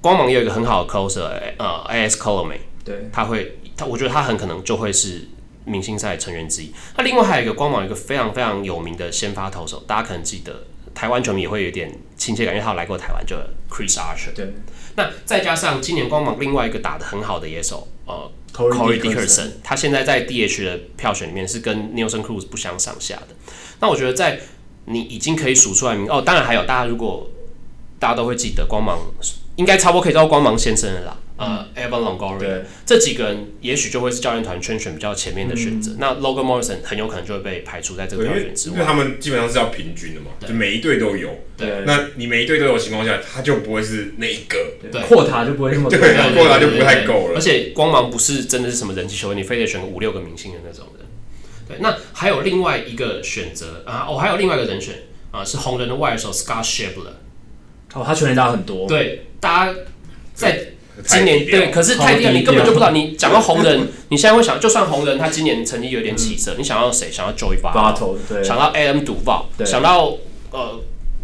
[0.01, 1.21] 光芒也有一个很好的 closer，
[1.57, 5.29] 呃，AS Colome，对，他会他我觉得他很可能就会是
[5.65, 6.73] 明星赛成员之一。
[6.97, 13.37] 那另外还有一个光芒，有一个非常非常有名的先发投手，大家可能记得，台湾球迷也会有点亲切感，因为他有来过台湾，就
[13.69, 14.33] Chris Archer。
[14.35, 14.53] 对，
[14.95, 23.29] 那再加上今年光芒另外一个打得很好的野手，呃 Corey Dickerson，他现在在 DH 的票选里面是跟 Nelson Cruz 不相上下的。
[23.79, 24.39] 那我觉得在
[24.85, 27.29] 你已经可以数出来名哦，当然还有大家如果
[27.99, 28.99] 大家都会记得光芒，
[29.55, 31.17] 应该差不多可以叫光芒先生了啦。
[31.35, 35.93] 呃、uh, Evan Longoria，这几个人也许就会是教练团圈选比较前面的选择。
[35.93, 41.29] 嗯、那 Logan Morrison 很有可能就会被排除在这个票选之外，因为他们基本上是要平均的嘛，就每一队都有。
[41.57, 44.57] 对，那你每一队都有情况下，他就不会是那一个，
[44.91, 47.35] 对，扩塔就不会那么多，对，扩塔就不太够了。
[47.35, 51.07] 而且光芒不是真的是什么人气球员，你非得选个五六个明星的那种人。
[51.67, 54.93] 对，那还有另外一个选择啊，哦，还有另外一个人选
[55.31, 57.13] 啊，是红人的外手 Scott Schebler。
[57.95, 58.87] 哦，他全垒打很多。
[58.87, 59.75] 对，大家
[60.35, 60.72] 在。
[61.05, 62.91] 今年对，可是太低了，你根本就不知道。
[62.91, 67.11] 你讲到红人， 你现在会想，就算红人他今年成绩有点起色，你想到谁？
[67.11, 70.17] 想到 Joey Votto，想到 Adam Duvall，想到
[70.51, 70.79] 呃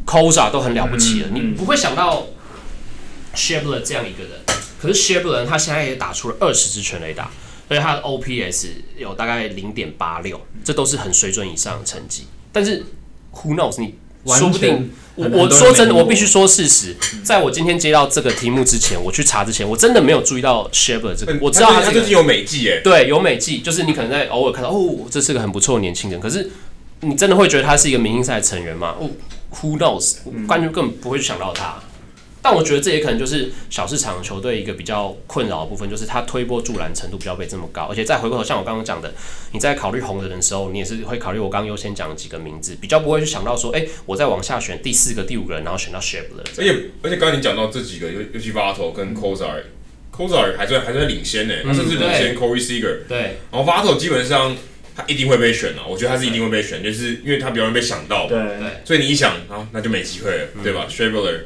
[0.05, 1.29] Cozart 都很了不起了。
[1.31, 2.27] 你不会想到
[3.35, 4.31] Schebler 这样一个人。
[4.81, 7.29] 可是 Schebler 他现在也打出了二十支全垒打，
[7.67, 12.27] 所以他的 OPS 有大概零点八六，这都是很水准以上的成绩。
[12.51, 12.83] 但是
[13.33, 13.79] Who knows？
[13.79, 14.91] 你说不定。
[15.19, 16.95] 我我说真的，我必须说事实。
[17.21, 21.38] 在我今天接到这个题目之前，我去查之前，我真的没有注意到 Schebler 这个。
[21.41, 26.17] 我知道他最近有美技耶，对，有美技，就是你可能在偶尔看到，哦，这是个很不错的年轻人。
[26.21, 26.49] 可是
[27.01, 28.95] 你真的会觉得他是一个明星赛成员吗？
[28.97, 29.10] 哦
[29.55, 30.15] ，Who knows？
[30.47, 31.77] 观众根本不会去想到他。
[32.49, 39.13] 但我觉得这也可能就是小市场球队一个比较困扰的部分，就是他推波助澜程度比较被这么高，而且再回过头，像我刚刚讲的，
[39.51, 46.41] 你在考虑红人的时候，你也是会考虑我刚刚优先讲的几个名字，比较不会去想到说，哎、欸，我再往下选第四个、第五个人，然后选到 Schebler。
[46.57, 53.07] 而且而且刚才你讲到这几个，尤尤其 vatto 跟 Cozart，Cozart 还在还在领先呢，他甚至领先 Corey Seager。
[53.07, 54.57] 对，然后 vatto 基本上
[54.95, 58.27] 他一定会被选啊，我觉得他是一定会被选，就是因为他比较容易被想到。
[58.27, 58.39] 对，
[58.83, 61.41] 所以你一想啊，那就没机会了，对吧？Schebler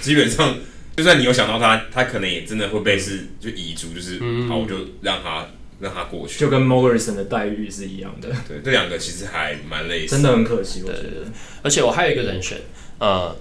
[0.00, 0.56] 基本上。
[0.96, 5.46] 就算你有想到他，他可能也真的会被是就遗珠，就是、嗯、好，我就让他
[5.78, 8.28] 让他过去，就跟 Morrison 的待遇是一样的。
[8.46, 11.02] 对，这两个其实还蛮类似，真的很可惜，我觉得。
[11.02, 11.28] 对对对，
[11.62, 12.58] 而且我还有一个人选，
[12.98, 13.34] 呃，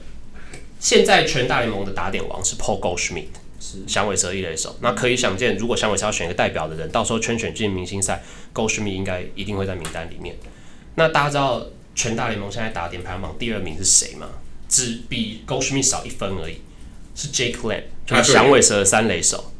[0.80, 3.26] 现在全大联盟的打点王是 Paul Goldschmidt，
[3.60, 4.78] 是响尾蛇一垒手。
[4.82, 10.38] 那可以想见，如果响尾蛇要选一个代表的人，到时候圈选进明星赛，Goldschmidt 应该一定会在名单里面。
[10.96, 14.30] 那大家知道全大联盟现在打点排行榜第二名是谁吗？
[14.70, 16.62] 只比 Goldschmidt 少一分而已。
[17.16, 19.52] 是 Jake Lamb，就是响尾蛇的三垒手。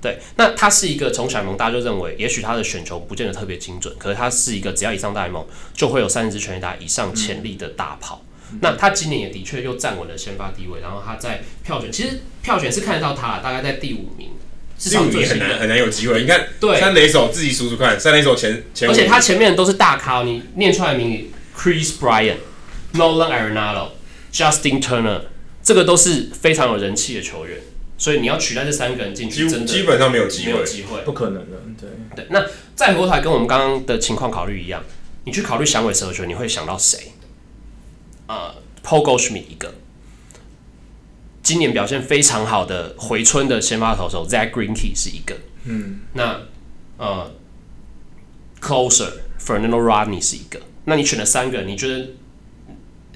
[0.00, 8.24] 对，那他是一个从小联盟大家就认为，也许他的选球不见得特别精准，可是他是一个只要一上大联盟就会有三十支全垒打以上潜力的大炮。
[8.50, 14.30] 嗯、那他今年也的确又站稳了先发地位，然后他在票选，其实票选是看得到他，大概在第五名，
[14.78, 16.20] 第五名很难很难有机会。
[16.22, 22.36] 你看，对，三垒手自己数数看，三垒手前前，而且他前面都是大咖，你念出来的名字：Kris Bryant、
[22.94, 23.88] Nolan Arenado、
[24.32, 25.22] Justin Turner。
[25.60, 27.58] 这个都是非常有人气的球员，
[27.98, 31.58] 所以你要取代这三个人进去，真的基本上没有机会，没有机会，不可能的。
[31.78, 32.42] 对对，那
[32.74, 34.82] 再回头来跟我们刚刚的情况考虑一样，
[35.24, 37.12] 你去考虑响尾蛇球，你会想到谁？
[38.28, 39.74] 呃，Paul Goldschmidt 一个，
[41.42, 46.42] 今年表现非常好的回春的先发投手 Zack Greinke 是一个，嗯，那
[46.96, 47.34] 呃
[48.62, 52.10] ，Closer Fernando Rodney 是一个，那你选了三个，你觉得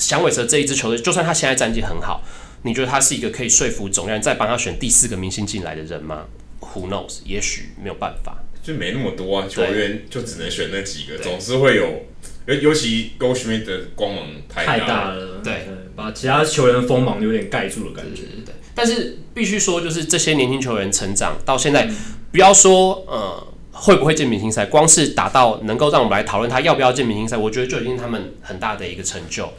[0.02, 2.22] 响尾蛇这一支球队，就算他现在战绩很好？
[2.64, 6.26] 你觉得他是一个可以说服总教练再帮他选第四个明星进来的人吗
[6.60, 7.20] ？Who knows？
[7.24, 12.02] 也许没有办法，就没那么多啊，球员就只能选那几个，总是会有，
[12.46, 18.22] 尤尤其 Goldschmidt 的光芒太大了，太大了对，对，把其他球员的锋芒有点盖住了感觉。
[18.46, 21.90] 对，但是必须说，就是这些年轻球员成长到现在，
[22.30, 29.52] 不要说呃会不会进明星赛，光是打到能够让我们来讨论他要不要进明星赛，我觉得就已经他们很大的一个成就。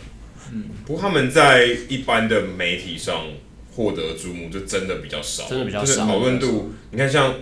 [0.54, 3.26] 嗯，不过他们在一般的媒体上
[3.76, 6.06] 获得注目就真的比较少，真的比较少。
[6.06, 7.36] 讨论度，你看像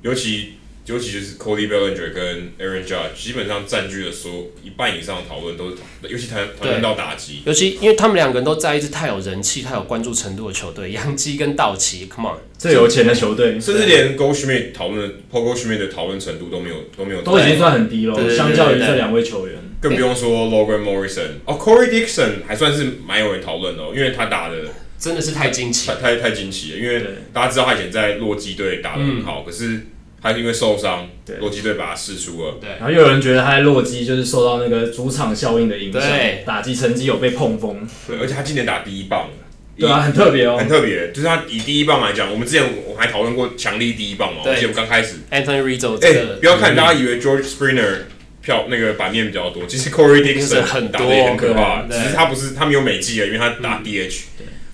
[0.00, 0.54] 尤其
[0.86, 5.76] 尤其就是 Cody Bellinger 跟 Aaron Judge，基本上占据了所有一半以上的讨论都是，
[6.08, 19.56] 尤其谈谈论到打击，尤其因为他们两个人都在一支太有人气、太有关注程度的球队，洋基跟道奇，Come on，最有钱的球队，甚至连 Goldschmidt 讨论 Paul Goldschmidt 的讨论程度都没有都没有，都已经算很低了，相较于这两位球员。
[19.84, 24.56] 更不用说 Logan Morrison 哦，Corey Dixon 还算是蛮有人讨论的，因为他打的
[24.98, 26.78] 真的是太惊奇，太太惊奇了。
[26.78, 29.88] 因为大家知道他以前在洛基队打的很好，可是
[30.22, 31.06] 他因为受伤，
[31.38, 32.54] 洛基队把他释出了。
[32.58, 36.02] 对，然后又有人觉得他在洛基就是受到那个主场效应的影响，
[36.46, 37.86] 打击成绩有被碰风。
[38.08, 39.28] 对，而且他今年打第一棒，
[39.78, 41.12] 对啊，很特别哦，很特别。
[41.12, 44.40] 就是他以第一棒来讲，我们之前我还讨论过强力第一棒嘛。
[44.46, 47.96] 我记得我刚开始，Anthony Rizzo，哎，不要看大家以为 George Springer
[48.44, 51.82] 票那个版面比较多，其实 Corey Dixon 很打的也很可怕。
[51.88, 54.20] 只是他不是他没有美技啊，因为他打 DH。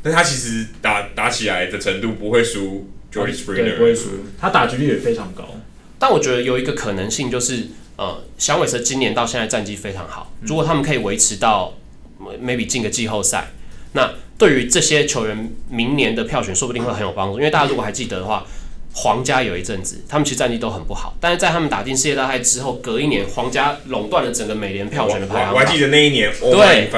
[0.02, 4.24] 但他其实打打起来的程度不会输 George Springer，不会输。
[4.40, 5.56] 他打击率也非常高。
[5.98, 11.74] 但我觉得有一个可能性就是，呃，响尾蛇今年到现在战绩非常好，如果他们可以维持到
[12.18, 13.52] maybe 进个季后赛，
[13.92, 17.38] 那对于这些球员明年的票选说不定会很有帮助。
[17.38, 18.44] 因为大家如果还记得的话。
[18.92, 25.54] 皇家有一阵子，他们其实战绩都很不好，但是在他们打进世界大赛之后，隔一年皇家垄断了整个美联票选的排行榜。
[25.54, 26.88] 我还记得那一年，对，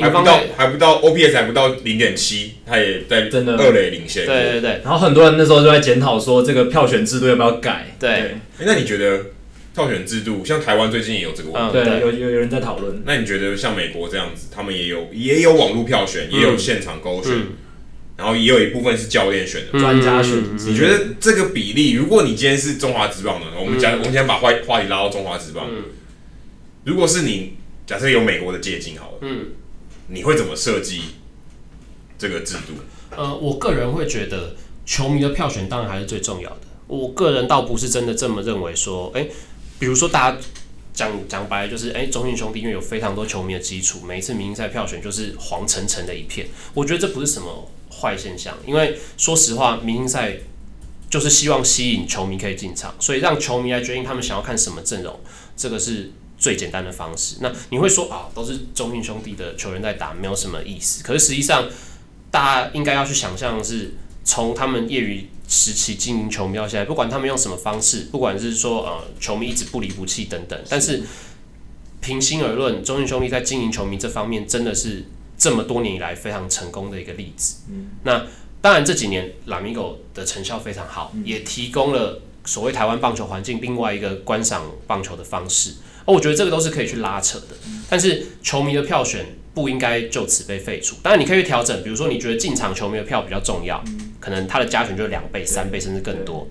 [0.00, 4.24] 还不到还不到 OPS 还不到零点七，他也在真的二垒领先。
[4.24, 7.94] 对对对，然后很多人那时候就在检讨说，这个票选制度要不要改？
[8.00, 9.26] 对，哎，那你觉得
[9.74, 13.02] 票选制度，像台湾最近也有这个问题，对，有有有人在讨论。
[13.04, 17.32] 那你觉得像美国这样子，他们也有也有网络票选，也有现场勾选。
[18.22, 20.56] 然后也有一部分是教练选的，专家选。
[20.56, 25.68] 你觉得这个比例，如果你今天是中华职棒的，我们讲，我们先把话话题拉到中华职棒。
[26.84, 27.54] 如果是你，
[27.84, 29.46] 假设有美国的借镜好了，嗯，
[30.06, 31.00] 你会怎么设计
[32.16, 32.74] 这个制度？
[33.16, 34.54] 呃，我个人会觉得
[34.86, 36.60] 球迷的票选当然还是最重要的。
[36.86, 39.26] 我个人倒不是真的这么认为，说，哎，
[39.80, 40.38] 比如说大家
[40.94, 46.46] 讲讲白了就是，哎，中信兄弟因为有非常多球迷的基础，每一次明星赛票选就是黄澄澄的一片。
[46.72, 47.68] 我觉得这不是什么。
[48.02, 50.36] 坏现象，因为说实话，明星赛
[51.08, 55.20] 就是希望吸引球迷可以进场，所以让球迷来决定他们想要看什么阵容，
[55.56, 57.36] 这个是最简单的方式。
[57.40, 61.04] 那你会说啊，都是中信兄弟的球员在打，没有什么意思。
[61.04, 61.68] 可是实际上，
[62.30, 71.02] 大家应该要去想象是，从他们业余时期经营球迷到现在，不管他们用什么方式，不管是说呃球迷一直不离不弃等等，但是
[72.00, 75.04] 平心而论，中信兄弟在经营球迷这方面真的是。
[75.42, 77.62] 这么多年以来非常成功的一个例子。
[77.68, 78.24] 嗯，那
[78.60, 85.72] 当然这几年 Lamigo 的成效非常好，嗯、也提供了所谓台湾棒球环境另外一个观赏棒球的方式。
[86.04, 87.56] 哦我觉得这个都是可以去拉扯的。
[87.66, 90.94] 嗯、但是球迷的票选不应该就此被废除。
[91.02, 96.46] 当然你可以去调整，比如说你觉得进场球迷的票比较重要，嗯、可能他的加权就是两倍、三倍甚至更多。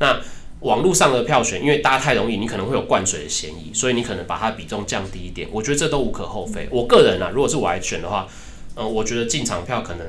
[0.00, 0.20] 那
[0.64, 5.46] 网络上的票选，因为大家太容易，你可能会有灌水的嫌疑，所以你可能把它比重降低一点。
[5.52, 6.66] 我觉得这都无可厚非。
[6.70, 8.26] 我个人啊，如果是我来选的话，
[8.74, 10.06] 嗯，我觉得进场票可能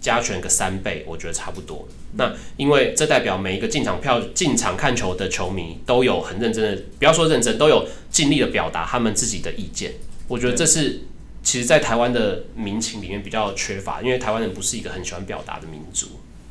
[0.00, 1.86] 加权个三倍，我觉得差不多。
[2.16, 9.92] 那因为这代表每一个进场票进场看球的球迷都有很认真的，不要说认真，都有尽力的表达他们自己的意见。
[10.26, 11.02] 我觉得这是
[11.42, 16.06] 其实，在台湾的民情里面比较缺乏，因为台湾人不是一个很喜欢表达的民族。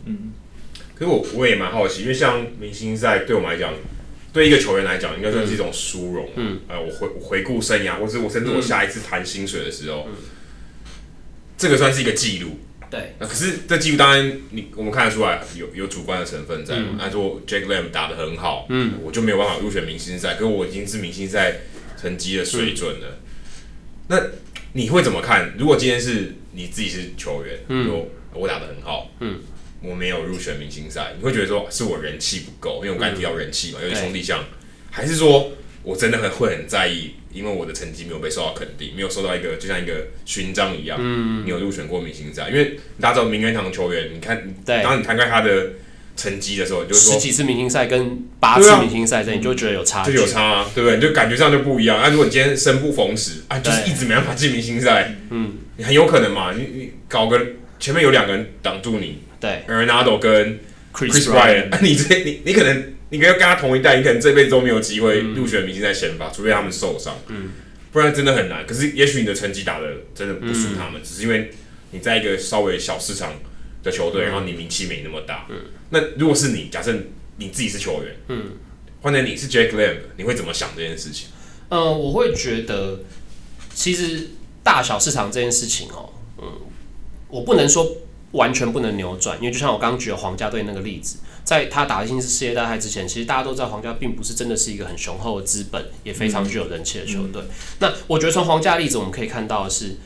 [0.06, 0.32] 嗯。
[1.02, 3.74] 可是我我也蛮好奇，因为像明星赛对我们来讲，
[4.32, 6.30] 对一个球员来讲，应该算是一种殊荣。
[6.36, 10.14] 嗯，呃，我回我回顾生涯，或者我甚至我下一次谈薪水的时候，嗯、
[11.58, 12.60] 这个算是一个记录。
[12.92, 13.16] 对。
[13.18, 17.00] 那可是这记录当然你我们看得出来有有主观的成分在嘛？
[17.00, 20.36] 按、嗯、说 Jake Lamb 打得很好，嗯，我就没有办法入选明星赛。
[20.36, 21.62] 可是我已经是明星赛
[22.00, 23.08] 成绩的水准了。
[23.08, 23.18] 嗯、
[24.08, 24.22] 那
[24.74, 25.56] 你会怎么看？
[25.58, 29.40] 如果今天是你自己是球员，嗯，说我打得很好，嗯。
[29.82, 34.46] 我没有入选明星赛，你会觉得说是我人气不够，因为我刚才提到人气嘛，有些兄弟像，
[34.92, 35.52] 还是说
[35.84, 45.72] 我真的很会很在意，因为我的成绩没有被受到肯定，没有受到一个就像一个勋章一样，嗯，你有入选过明星赛，因为大家知道名人堂球员，你看，对，当你摊开他的
[46.16, 50.98] 成绩的时候，你就是说十几次明星赛跟八次明星赛，这你就觉得有差，就有差啊，对不对？
[50.98, 52.00] 你就感觉上就不一样。
[52.04, 57.42] 那如果你今天生不逢时啊，就是一直没办法进明星赛，嗯，你很有可能嘛，你你搞个
[57.80, 59.24] 前面有两个人挡住你。
[59.42, 60.60] 对，Arenado 跟
[60.94, 67.50] Chris Bryant， 你这你你可能你跟跟他同一代，你可能这辈子都没有机会入选明星赛先发，除非他们受伤，嗯，
[67.92, 68.66] 不然真的很难。
[68.68, 71.52] 可是也许你的成绩打的真的不输他们，只是因为
[71.90, 73.34] 你在一个稍微小市场
[73.84, 75.48] 的球队，然后你名气没那么大。
[75.50, 75.58] 嗯，
[75.90, 76.94] 那如果是你，假设
[77.38, 78.52] 你自己是球员，嗯，
[79.02, 81.30] 换成你是 Jake Lamb，你会怎么想这件事情？
[81.70, 83.00] 嗯，我会觉得
[83.74, 84.28] 其实
[84.62, 86.48] 大小市场这件事情哦，嗯，
[87.30, 87.98] 我不能说。
[88.32, 97.42] 完全不能扭转，因为就像我刚刚举的皇家队那个例子，在他打进世界大赛之前，其实大家都知道皇家并不是真的是一个很雄厚的资本，也非常具有人气的球队。
[97.80, 99.98] 那我觉得从皇家例子我们可以看到的是，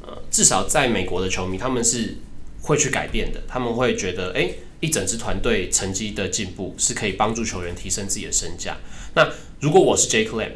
[0.00, 2.16] 呃，至少在美国的球迷他们是
[2.62, 8.78] 会去改变的，他们会觉得，诶、欸，一整支团队成绩的进步是可以帮助球员提升自己的身价。
[9.14, 9.28] 那
[9.60, 10.52] 如果我是 Jake Lamb，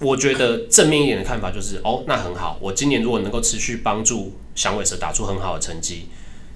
[0.00, 6.06] 我觉得正面一点的看法就是，哦，那很好，我今年如果能够持续帮助响尾蛇打出很好的成绩。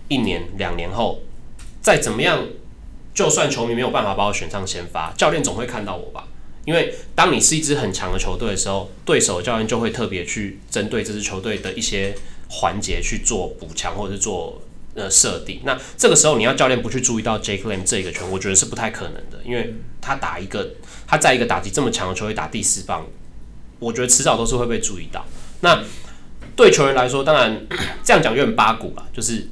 [0.08, 1.20] 一年两年后，
[1.80, 2.46] 再怎么样，
[3.14, 6.28] 就算球迷没有办法把我选上先发，教练总会看到我吧？
[6.64, 12.14] 因为当你是一支很强的球队的时候，对手教练就会特别去针对这支球队的一些
[12.48, 14.62] 环节去做补强，或者是做
[14.94, 15.60] 呃设定。
[15.64, 20.70] 那这个时候你要教练不去注意到 Jake Lamb 这一个球，我觉得是不太可能的，因为他打一个
[21.06, 23.06] 他在一个打击这么强的球队打第四棒，
[23.78, 25.24] 我觉得迟早都是会被注意到。
[25.60, 25.82] 那
[26.56, 27.66] 对球员来说，当然
[28.02, 29.48] 这样讲有点八股了，就是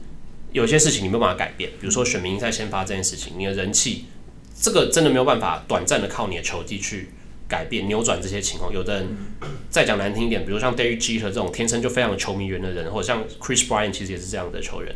[0.52, 4.04] 有些事情你没有办法改变，比如说选民在先发这件事情，你的人气
[4.60, 7.10] 这个真的没有办法短暂的靠你的球技去
[7.48, 8.72] 改变扭转这些情况。
[8.72, 9.08] 有的人
[9.70, 14.94] 再讲难听一点，比如像 Derek Jeter 这种天生就非常有球迷缘的人，或者像 Chris b r y a n 其实也是这样的球员。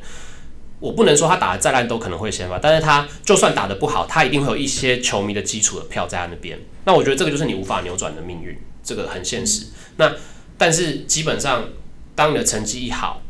[0.78, 6.58] 我不能说他打得再烂都可能会先发，但是他就算打得不好，他一定会有一些球迷的基础的票在他那边。
[6.84, 9.66] 那我觉得这个就是你无法扭转的命运，这个很现实。
[9.96, 10.12] 那
[10.58, 11.68] 但是基本上。
[12.16, 13.20] 当你的成绩一好，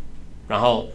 [0.47, 0.89] 然后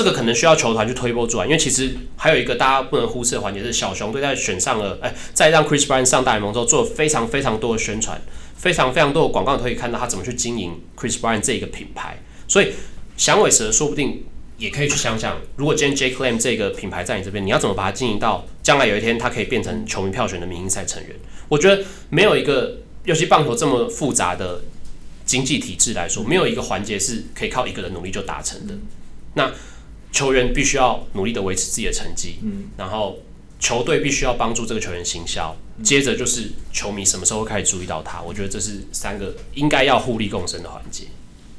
[0.00, 8.18] 这个可能需要球团去推波助澜，因为其实还有一个大家不能忽视的环节是小熊队在选上了，哎，在让 Chris Bryant 上大联盟之后，做了非常非常多的宣传，
[8.56, 12.22] 非常非常多的广告，可以看到他怎么去经营 Chris Bryant 这一个品牌。
[12.48, 12.72] 所以
[13.18, 14.24] 响尾蛇说不定
[14.56, 21.14] 也可以去想想，如果今天 Jake Lamb 这个品牌在你这边，你要怎么把它经营到将来有一天它可以变成球迷票选的明星赛成员？
[21.50, 24.62] 我觉得没有一个，尤其棒球这么复杂的。
[25.26, 28.74] 经济体制来说，没有一个环节是可以靠一个人努力就达成的。
[29.34, 29.52] 那
[30.12, 33.18] 球员必须要努力的维持自己的成绩，嗯，然后
[33.58, 38.20] 球队必须要帮助这个球员行销，接着就是球迷什么时候会开始注意到他。
[38.20, 41.04] 我觉得这是三个应该要互利共生的环节。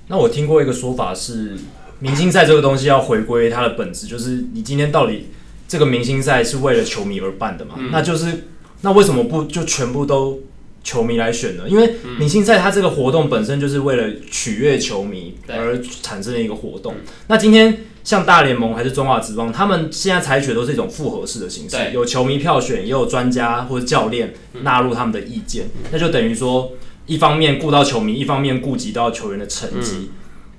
[0.08, 1.58] 那我听过一个说法是，
[2.00, 5.28] 明星赛这个东西要回归它的本质，就是你今天到底
[5.68, 7.76] 这个明星赛是为了球迷而办的嘛？
[7.78, 8.48] 嗯，那就是
[8.82, 10.40] 那为什么不就全部都？
[10.84, 16.96] 球迷来选呢，因为明星赛它这个活动本身就是为了取悦球迷而产生的一个活动。
[17.28, 24.34] 那今天像大联盟还是中华职棒，他们现在采取的都是一种复合式的形式，有球迷票选，也有专家或者教练
[24.64, 26.72] 纳入他们的意见，那就等于说
[27.06, 30.12] 一方面顾到球迷，一方面顾及到球员的成绩。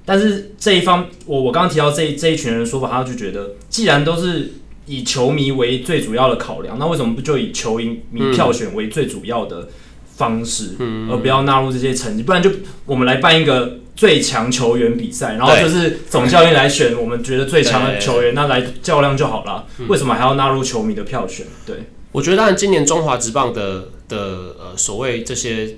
[0.05, 4.53] 但是这一方，我我刚刚提到这这一群人的说法，他就觉得既然都是
[4.87, 7.79] 以球迷为最主要的考量，那为什么不就以球
[8.11, 9.69] 迷票选为最主要的？
[10.15, 10.77] 方式，
[11.11, 12.51] 而不要纳入这些成绩，不然就
[12.85, 19.67] 我们来办一个最强球员比赛，然后就是总教练来选我们觉得最强的球员，那来较量就好了。
[19.89, 21.47] 为什么还要纳入球迷的票选？
[21.67, 24.17] 对，我觉得当然今年中华职棒的的
[24.59, 25.77] 呃所谓这些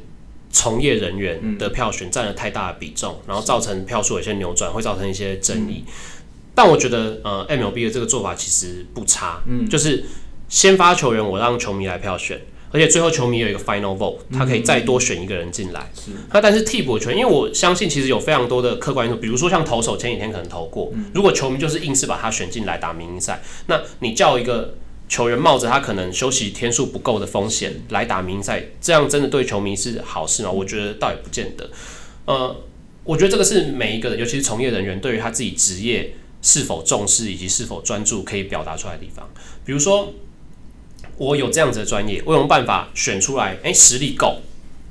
[0.51, 5.85] 从业人员的票选占了太大的比重，然后造成票数有些扭转，会造成一些争议。
[6.55, 10.05] 但我觉得呃 MLB 的这个做法其实不差，嗯，就是
[10.49, 12.41] 先发球员我让球迷来票选。
[12.75, 15.89] 而且最后球迷有一个 final vote，他可以再多选一个人进来。
[15.95, 24.75] 是，那但是替补权，因为我相信其实有非常多的客观因素，比如说像投手前几天可能投过，如果球迷就是硬是把他选进来打明星赛，那你叫一个
[25.09, 30.51] 球员冒着他可能休息天数不够的风险来打明星赛，这样真的对球迷是好事吗？
[30.51, 31.71] 我觉得倒也不见得。
[32.25, 32.57] 呃，
[33.05, 39.31] 我觉得这个是每一个人，尤其是从业人员对于他自己职业是否重视以及是否专注可以表达出来的地方，
[39.65, 40.13] 比如说。
[41.17, 43.53] 我有这样子的专业，我有办法选出来？
[43.63, 44.41] 诶、欸，实力够，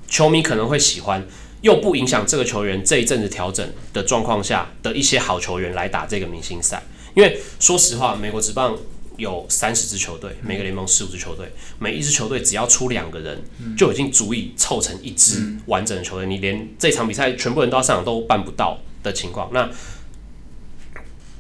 [0.08, 1.26] 球迷可能会喜欢，
[1.62, 6.82] 又不影响这个球员这一阵子调整的状况下的一些好球员来打这个明星赛。
[7.14, 8.78] 因为说实话，美国职棒
[9.18, 13.44] 有三十支球队，每个联盟十五支球队，每一支球队只要出两个人，
[13.78, 16.26] 就已经足以凑成一支完整的球队。
[16.26, 19.70] 你连这场比赛全部人都要上场都办不到的情况，那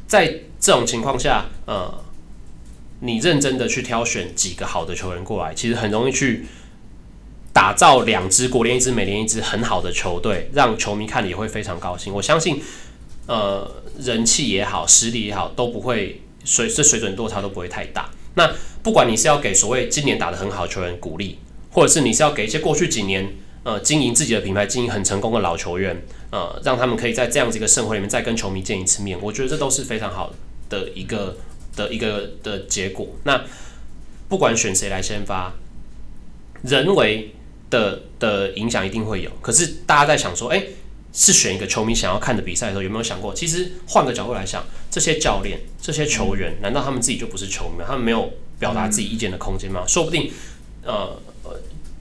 [0.08, 2.04] 在这种情况下，呃。
[3.06, 6.46] 你认真的去挑选几个好的球员过来，其实很容易去
[7.52, 12.14] 打造两支国联一支美联一支很好的球队，让球迷看了也会非常高兴。
[12.14, 12.64] 我相信，
[13.28, 18.10] 呃，人气也好，实力也好，都不会水这水准落差都不会太大。
[18.36, 18.50] 那
[18.82, 21.40] 不管你是要给所谓今年打得很好的球员鼓励，
[21.72, 23.34] 或者是你是要给一些过去几年
[23.64, 26.02] 呃经营自己的品牌、经营很成功的老球员，
[26.32, 30.34] 呃，让他们可以在这样子一个盛会里面再跟球迷见一次面，我觉得这都是非常好
[30.70, 31.36] 的一个。
[31.76, 33.44] 的一个的结果，那
[34.30, 35.54] 不管选谁来先发，
[36.64, 37.34] 人为
[37.70, 39.32] 的的影响一定会有。
[39.42, 40.70] 可是大家在想说，诶、欸，
[41.12, 47.84] 是选一个球迷想要看的比赛的时候，有没有想过，其实换个角度来想，这些教练、这些球员，难道他们自己就不是球迷？
[47.86, 49.84] 他们没有表达自己意见的空间吗？
[49.88, 50.32] 说不定，
[50.84, 51.20] 呃。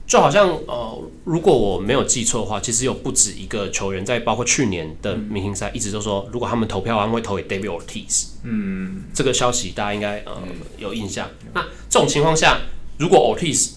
[0.05, 8.27] 就好像呃，如果我没有记错的话，其实有不止一个球员在包括去年的明星赛，一直都说，如果他们投票，他们会投给 David Ortiz。
[8.43, 10.37] 嗯，这个消息大家应该呃
[10.77, 11.29] 有印象。
[11.53, 12.59] 那这种情况下，
[12.97, 13.71] 如果 Ortiz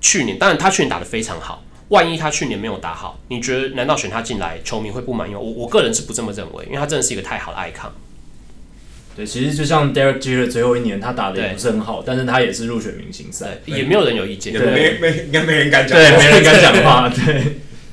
[0.00, 5.34] 去年，当然他去年打得非常好，万一他去年没有打好，你觉得难道选他进来，球迷会不满意？
[5.34, 7.90] 我我个人是不这么认为，因为他真的是一个太好的 icon。
[9.16, 17.34] 对，其实就像 Derek Jeter 最后一年，他打的也不是很好，但是他也是入选明星赛，也没有人有意见，也没没应该没人敢讲，对，没人敢讲话， 对，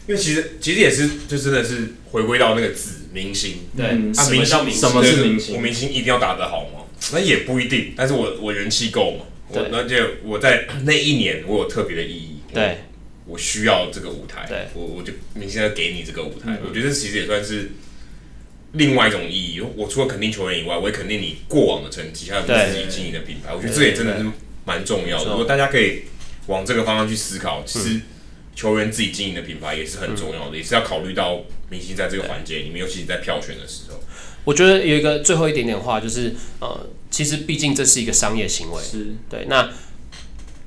[0.08, 3.56] 因为其实其实也是就真的是回归到那个字，明星。
[3.76, 5.56] 对，啊，明星什么是明星？
[5.56, 6.86] 我明星一定要打得好吗？
[7.12, 7.94] 那也不一定。
[7.96, 9.26] 但是我我人气够嘛？
[9.50, 12.36] 我而且我在 那一年我有特别的意义。
[12.54, 12.78] 对，
[13.26, 14.46] 我需要这个舞台。
[14.48, 16.58] 对，我我就明星要给你这个舞台。
[16.68, 17.72] 我觉得其实也算是
[18.74, 19.62] 另外一种意义。
[19.76, 23.54] 我除了肯定球员以外，我也肯定你过往的成绩，还有你自己经营的品牌。
[23.54, 24.26] 我觉得这也真的是
[24.66, 25.32] 蛮重要的。
[25.32, 26.04] 如果大家可以
[26.48, 28.02] 往这个方向去思考，其实。
[28.56, 31.40] 球员自己经营的品牌也是很重要的，嗯、也是要考虑到
[31.70, 34.04] 明星在这个环节里面，尤其是在票选的时候。
[34.44, 39.46] 我觉得有一个最后一点点话，就是呃，其实毕竟这是一个商业行为，是对。
[39.48, 39.72] 那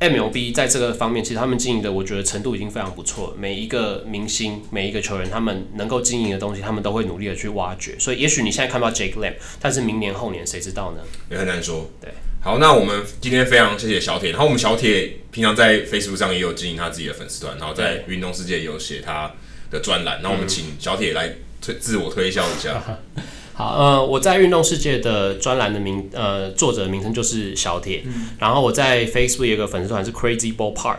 [0.02, 3.32] MLB 在这个方面，其实他们经营的，我觉得程度已经非常不错。
[3.38, 7.94] 每一个明星，每一个球员，他们能够经营的东西，他们都会努力的去挖掘。
[8.00, 11.02] 所以，也许你现在看到 Jake Lamb，但是明年后年谁知道呢？
[11.30, 11.88] 也很难说。
[12.00, 12.10] 对。
[12.40, 14.30] 好，那我们今天非常谢谢小铁。
[14.30, 19.30] 然后我们小铁平常在 Facebook 上也有经营他自己的粉丝团，然后在运动世界也有写他
[19.70, 20.20] 的专栏。
[20.20, 22.82] 然后我们请小铁来推自我推销一下。
[23.54, 28.02] 好，呃，我在运动世界的专栏的名，呃，作者的名称就是小铁。
[28.06, 30.96] 嗯、然后我在 Facebook 有个粉丝团是 Crazy Ball Park。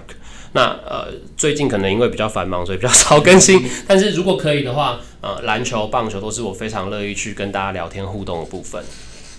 [0.56, 3.66] 那呃，最近可能因为比较繁忙，所以比较少更新。
[3.66, 8.84] 嗯、但是如果可以的话，呃，篮球、棒球都是我非常乐意去跟大家聊天互动的部分。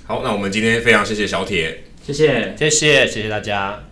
[0.07, 1.85] 好，那我们今天非常谢谢小铁。
[2.05, 3.85] 谢谢，谢谢，谢谢大家。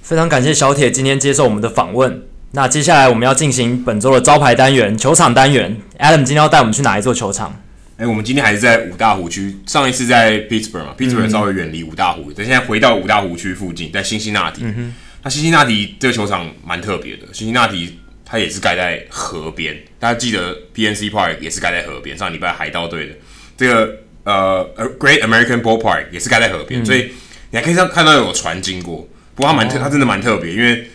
[0.00, 2.22] 非常感谢小铁今天接受我们的访问。
[2.52, 5.76] 那接下来我们要进行本周的招牌单元——球场单元。
[5.98, 7.60] Adam 今天要带我们去哪一座球场？
[7.96, 9.56] 哎、欸，我们今天还是在五大湖区。
[9.66, 14.62] 上一次在 Pittsburgh 嘛，Pittsburgh 稍微远离五大湖，但、嗯、现在回到五大湖区附近，在辛辛那提。
[14.64, 17.26] 嗯、哼那辛辛那提这个球场蛮特别的。
[17.32, 22.16] 辛辛那提它也是盖在河边，大家记得 PNC Park 也是盖在河边。
[22.18, 23.14] 上礼拜海盗队的
[23.56, 23.96] 这个。
[24.24, 24.66] 呃
[24.98, 27.10] ，Great American Ballpark 也是盖在河边，嗯、所以
[27.50, 29.06] 你还可以上看到有船经过。
[29.34, 30.88] 不过它蛮特，哦、它真的蛮特别，因为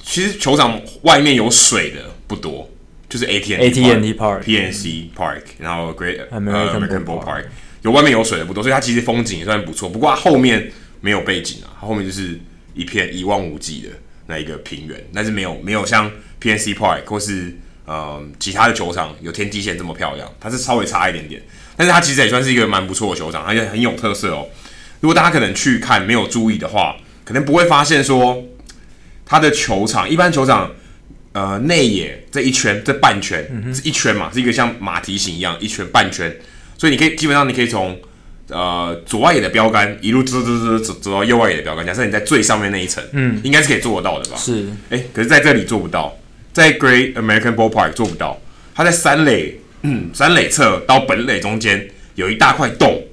[0.00, 2.70] 其实球场外面有水的不多，
[3.16, 7.44] 就是 AT&T Park、PNC Park，然后 Great American Ballpark
[7.80, 9.88] 有外面有水的不多，所以它其实风景也算不错。
[9.88, 12.38] 不过它后面没有背景啊，它后面就是
[12.74, 13.88] 一片一望无际的
[14.26, 16.10] 那一个平原，但是没有没有像
[16.42, 17.56] PNC Park 或是
[17.86, 21.40] 嗯其他的球场有天际线这么漂亮，它是稍微差一点点。
[21.76, 24.46] 但是它其实也算是一个蛮不错的球场，而且很有特色哦。
[25.00, 28.44] 如果大家可能去看没有注意的话，可能不会发现说
[29.24, 30.72] 它的球场一般球场
[31.36, 36.34] 呃内野这一圈这半圈、是一圈嘛，是一个像马蹄形一样一圈半圈，
[36.78, 37.98] 所以你可以基本上你可以从
[38.48, 41.84] 呃左外野的标杆一路走走走走走到右外野的标杆。
[41.84, 44.36] 假设你在最上面那一层，嗯，应该是可以做得到的吧？
[44.38, 46.16] 是，哎、欸，可是在这里做不到，
[46.54, 48.40] 在 Great American Ballpark 做不到，
[48.74, 49.60] 它在三垒。
[49.82, 53.04] 嗯，三垒侧到本垒中间有一大块洞，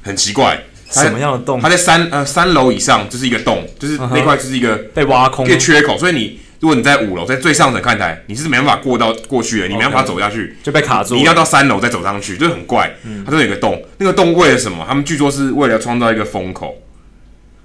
[0.00, 0.58] 很奇怪，
[0.90, 1.60] 什么样的洞？
[1.60, 12.94] 它在三呃三楼以上就是一个洞，就是那块就是一个被挖空一个缺口，所以你如果你在五楼在最上层看台，你是没办法过到过去的，你没办法走下去，就被卡住，你一定要到三楼再走上去，就很怪。
[13.02, 14.84] 嗯它这有一个洞，那个洞为了什么？
[14.86, 16.76] 他们据说是为了创造一个风口。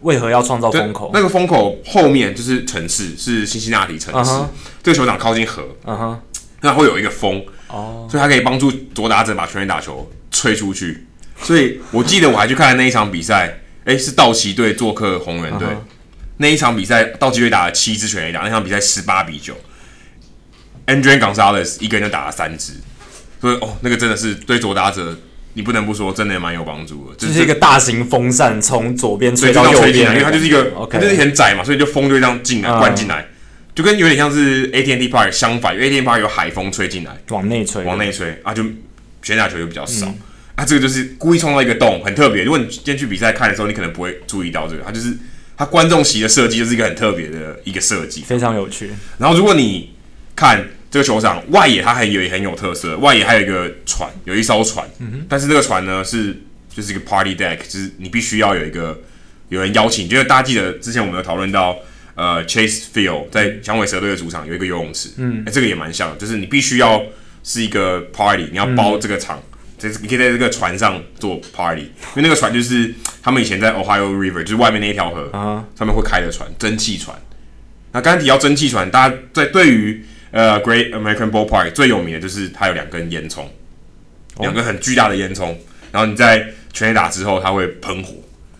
[0.01, 1.11] 为何要创造风口？
[1.13, 4.31] 那个风口后面就是城市，是辛辛那提城市，
[4.81, 6.19] 这个球场靠近河，嗯哼，
[6.61, 7.43] 那会有一个风。
[7.67, 11.05] 哦，所以它可以帮助左打者把全垒打球吹出去。
[11.41, 15.67] 所以我记得我还去看了那一场比赛，诶、欸，是道奇队做客红人队。
[15.67, 15.75] Uh huh.
[16.37, 19.55] 那一场比赛，道奇队打了七支全垒打，那场比赛十八比九
[20.87, 22.73] ，Andrés Gonzalez 一个人就打了三支。
[23.39, 25.17] 所以哦，那个真的是对左打者，
[25.53, 27.15] 你不能不说，真的蛮有帮助的。
[27.17, 33.21] 这是一个大型风扇从左边吹到右边，因为它就是一个.它就是很窄嘛，所以就风就这样进来灌进来。
[33.21, 33.25] Uh.
[33.75, 38.63] 就跟有点像是 AT&T Park 相反，因为 AT&T Park 有海风吹进来，往内吹，往内吹啊，就
[39.21, 40.05] 全打球就比较少。
[40.05, 40.15] 嗯、
[40.55, 42.43] 啊，这个就是故意创造一个洞，很特别。
[42.43, 45.17] 如果你今天去比赛看的时候，你可能不会注意到这个，它就是
[45.57, 48.91] 它观众席的设计就是一个很特别的一个设计，非常有趣。
[49.17, 49.93] 然后如果你
[50.35, 55.25] 看这个球场外野，它还有很有特色，外野还有一个船，有一艘船，嗯、哼。
[55.29, 59.01] 但是这个船呢是就是一个 party deck，就是你必须要有一个
[59.49, 61.77] 有人邀请，就是大家记得之前我们有讨论到。
[62.17, 67.03] 呃，Chase Field 在响尾蛇队的主场有一个游泳池，嗯、欸，这个也蛮像，就是你必须要
[67.43, 69.43] 是一个 party，你要包这个场，
[69.77, 77.17] 这、嗯、你可以在这个船上做 party，因为那个船就是他们以前在 Ohio River，就是外面那一条河、啊、上面会开的船，蒸汽船。
[77.91, 83.43] 那刚才提到蒸汽船，大家在对于呃 Great American Ballpark 最有名的就是它有两根烟囱，
[84.39, 85.55] 两根很巨大的烟囱，
[85.91, 88.13] 然后你在全垒打之后，它会喷火。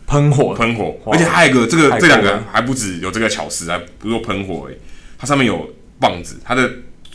[0.07, 4.77] 喷火，喷火，而且还有一个，这个这两个还不止有这个巧思，还不是说喷火诶，
[5.17, 6.71] 它上面有棒子，它的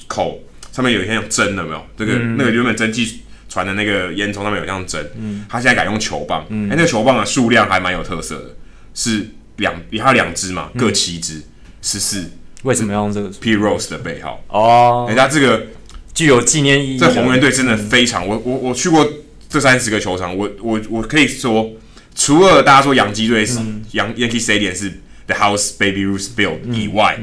[0.08, 0.42] 口
[0.72, 1.86] 上面有一些像针的，没有？
[1.96, 8.56] 这个那个原本蒸汽船的那个烟囱上面有像针，嗯，他现在改用球棒，嗯，哎，那个球棒的数量还蛮有特色的，
[8.94, 11.42] 是两，它有两只嘛，各七只，
[11.82, 12.30] 十四。
[12.62, 15.66] 为什么要用这个？Pete Rose 的背号哦，人家这个
[16.14, 16.98] 具有纪念意义。
[16.98, 19.06] 这红人队真的非常，我我我去过
[19.48, 21.72] 这三十个球场，我我我可以说，
[22.14, 23.58] 除了大家说洋基队是
[23.92, 27.18] 洋 Yankee Stadium 是 The House Baby Ruth Built 以外，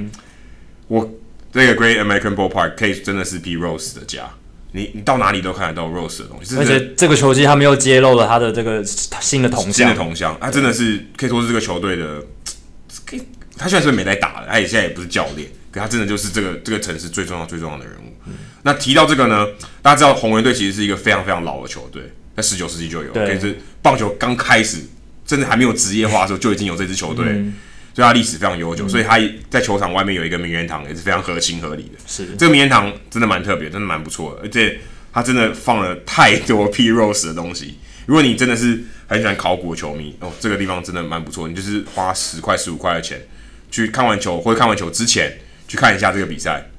[0.87, 1.09] 我
[1.53, 4.31] 这个 Great American Ballpark 可以真的是 Pete Rose 的家。
[4.77, 12.23] 你你到哪里都看得到 Rose 的东西，而且这个球季他们又揭露了他的这个新的铜像，新的铜像，他真的是可以说是这个球队的，
[13.03, 13.23] 可以
[13.57, 18.13] 他虽然是没在打了，他也现在也不是教练，可他真的就是这个这个城市最重要最重要的人物。
[18.27, 19.47] 嗯、那提到这个呢，
[19.81, 22.03] 大家知道红人队其实是一个非常非常老的球队，
[22.35, 24.77] 在十九世纪就有，可以是棒球刚开始
[25.25, 27.25] 甚至还没有职业化的时候就已经有这支球队。
[27.29, 27.53] 嗯
[27.97, 29.19] 所以他历史非常悠久，嗯、所以他
[29.49, 31.97] 在球场外面有一个名人堂，也是非常合情合理的。
[32.05, 34.79] 是这个名人堂真的蛮特别，真的蛮不错的，而且
[35.11, 37.79] 他真的放了太多 Pete Rose 的东西。
[38.05, 41.47] 如果你真的是很喜欢考古的球迷哦，这个地方真的蛮不错。
[41.47, 43.19] 你就是花十块、十五块的钱
[43.71, 45.35] 去看完球，或者看完球之前
[45.67, 46.69] 去看一下这个比赛，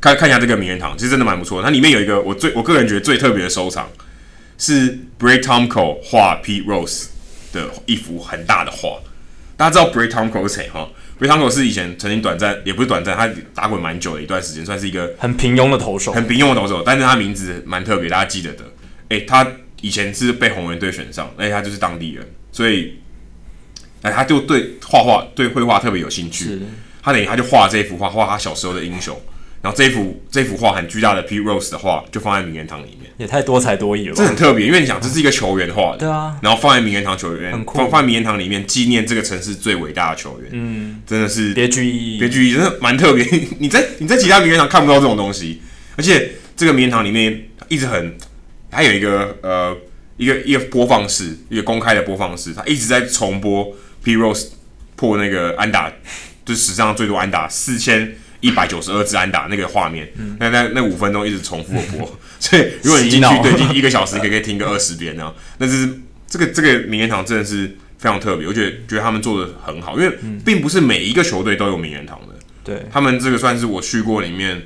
[0.00, 1.64] 看看一下这个名人堂，其实真的蛮不错的。
[1.64, 3.88] 它里面有一个我最我个人觉得最特别的收藏，
[4.58, 7.06] 是 Brae Tomko 画 Pete Rose
[7.52, 8.98] 的一幅很大的画。
[9.58, 10.88] 大家知道 Brae Tomko 是谁哈
[11.18, 16.80] ？Brae Tomko 是以前曾经短暂，也不是短暂，他打滚蛮久的一段时间，算是一个很平庸的投手，很平庸的投手。
[16.86, 18.62] 但是他名字蛮特别，大家记得的。
[19.08, 19.44] 诶、欸，他
[19.80, 23.00] 以前是被红人队选上，而且他就是当地人，所以，
[24.02, 26.60] 哎，他就对画画、对绘画特别有兴趣。
[27.02, 29.20] 他等于他就画这幅画，画他小时候的英雄。
[29.60, 34.14] 然后这幅这幅画很巨大的 Pete Rose 的画就放在名人堂里面，也太多才多艺了。
[34.14, 36.36] 这很特别，因为你想，这是一个球员画的，对啊。
[36.42, 43.26] 然后放在名人堂球员，放放在名人堂里面纪念这个城市最伟大的球员，嗯，真的是别具意义，别具意义，真的蛮特别。
[43.58, 45.60] 你在你在其他名人堂看不到这种东西，
[45.96, 48.16] 而且这个名人堂里面一直很，
[48.70, 49.76] 还有一个呃
[50.18, 54.50] 一个一个播放室，一个公开的播放室，它一直在重播 Pete Rose
[54.94, 55.92] 破那个安打，
[56.44, 58.14] 就是史上最多安打四千。
[58.40, 65.32] 一百九十二支安打那个画面，嗯、那那那五分钟一直重复的播，嗯、 所以如果你进去对进一个小时，你可以可以听个二十遍呢。
[65.58, 65.88] 那这是
[66.26, 72.34] 这个这个名人堂真的是非常特别，我觉得觉得他们做的很好，因为并不是每一个球队都有名人堂的。
[72.62, 74.62] 对，他们这个算是我去过里面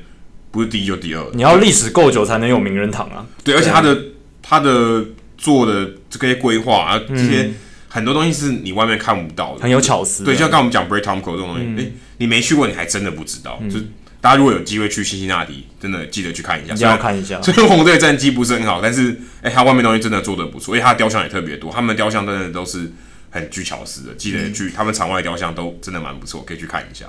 [0.51, 1.25] 不是第一就第二。
[1.33, 3.25] 你要历史够久才能有名人堂啊。
[3.45, 3.97] 对，而且他的
[4.43, 5.05] 他的
[5.39, 7.51] 做的这些规划啊，这些
[7.93, 10.25] 很多东西是你外面看不到的，很有巧思。
[10.25, 11.77] 对，就像刚刚我们讲 Tomko 这种东西，诶、嗯。
[11.79, 13.59] 欸你没去过，你还真的不知道。
[13.61, 13.85] 嗯、就是
[14.21, 16.73] 大家如果有机会去辛辛那提，真的记得去看一下。
[16.73, 17.43] 一定要看一下。
[17.43, 22.93] 虽然红队战绩不是很好，但是哎，他、欸、外面东西真的做的不错，因为他雕像也特别多，他们雕像真的都是
[23.31, 24.15] 很具巧思的。
[24.15, 27.07] 记得去，嗯、他们场外雕像都真的蛮不错，可以去看一下。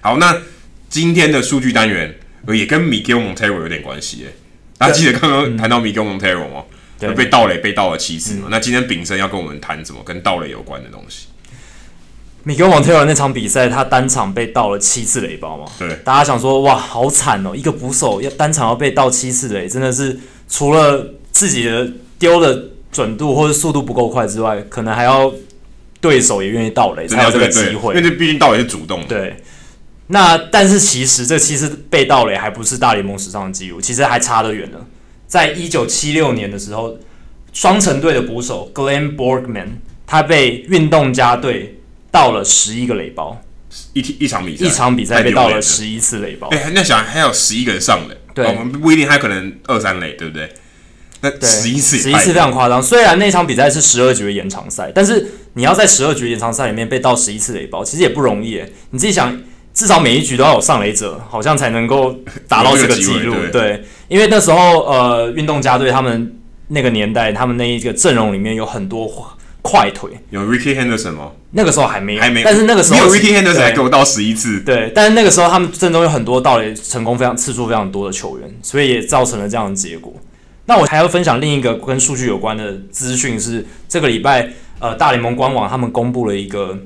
[0.00, 0.34] 好，那
[0.88, 2.18] 今天的数据单元
[2.48, 4.32] 也跟 Miguel Montero 有点关系哎。
[4.78, 6.64] 大家记得刚刚谈到 Miguel Montero 吗？
[6.98, 8.42] 对被盗垒被盗了七次嘛。
[8.46, 11.26] 嗯、那今天炳生要跟我们谈什么跟盗垒有关的东西
[12.46, 15.64] ？Miguel Montero 那场比赛，他单场被盗了七次垒包嘛？
[15.78, 17.54] 对，大家想说，哇，好惨哦！
[17.54, 20.18] 一个捕手要单场要被盗七次垒，真的是
[20.48, 25.32] 除了自己的丢的准度或者速度不够快之外，可能还要
[26.00, 27.94] 对手也愿意盗垒才有这个机会。
[27.94, 29.06] 因为这毕竟盗垒是主动的。
[29.06, 29.36] 对。
[30.08, 34.86] 那但是其实这七次被盗垒还不是大联盟史上的记录，其实还差得远了。
[35.34, 36.96] 在一九七六年的时候，
[37.52, 39.70] 双城队的捕手 Glenn Borgman
[40.06, 41.80] 他被运动家队。
[42.14, 43.42] 盗了十一个垒包，
[43.92, 46.46] 一一场比赛，一场比赛被盗了十一次垒包。
[46.52, 50.48] 哎、欸，那想还有十一个人上垒，对，我们不一定他可能二三垒，对不对？
[51.22, 52.80] 那十一次，十一次非常夸张。
[52.80, 58.62] 虽然那场比赛是十二局的延长赛，但是你要在十二局延长赛里面被盗十一次垒包，其实也不容易。
[58.90, 59.36] 你自己想，
[59.74, 62.16] 至少每一局都要有上垒者，好像才能够
[62.48, 63.34] 达到这个记录。
[63.34, 69.36] 对，对，因为那时候呃，运动家队他们那个年代，他们那一个阵容里面有很多。
[69.66, 71.30] 快腿有 Rickey Henderson 吗？
[71.52, 72.42] 那个时候还没有，还没。
[72.44, 74.60] 但是那个时候没有 Rickey Henderson 还给我到十一次。
[74.60, 80.12] 对，但是那个时候他们阵中有很多盗垒成功非常次数非常多的球员，所以也造成了这样的结果。
[80.66, 84.50] 那我还要分享另一个跟数据有关的资讯是，这个礼拜
[84.80, 86.78] 呃大联盟官网他们公布了一个，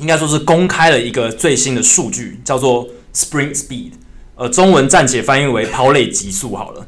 [0.00, 3.92] 应该说是公开了一个最新的数据，叫做 Sprint Speed，
[4.34, 6.86] 呃，中文暂且翻译为跑垒极速好了。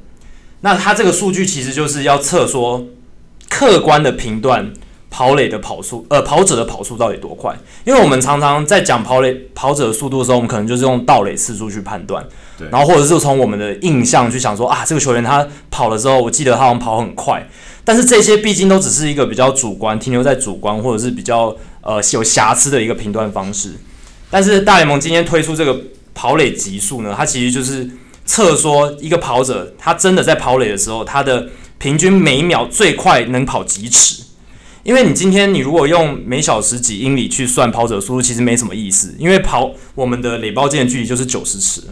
[0.62, 2.86] 那它这个数据其实就是要测说
[3.48, 4.72] 客观的评断。
[5.14, 7.54] 跑垒的跑速，呃，跑者的跑速到底多快？
[7.84, 17.46] 因为我们常常在讲跑垒跑者的速度的时候，我们可能就是用盗垒次数去判断，对，然后或者是从我们的印象去想说啊，这个球员他跑了之后，我记得他好像跑很快，
[17.84, 23.74] 但是这些毕竟都只是一个比较主观，停留在主观或者是比较呃有瑕疵的一个评断方式。
[24.30, 25.78] 但是大联盟今天推出这个
[26.14, 27.90] 跑垒极速呢，它其实就是
[28.24, 34.22] 测说一个跑者他真的在跑垒的时候，他的平均每秒最快能跑几尺。
[34.84, 39.14] 因为你今天你如果用每小时几英里去算跑者速度，其实没什么意思。
[39.18, 41.82] 因为跑我们的垒包间的距离就是九十尺，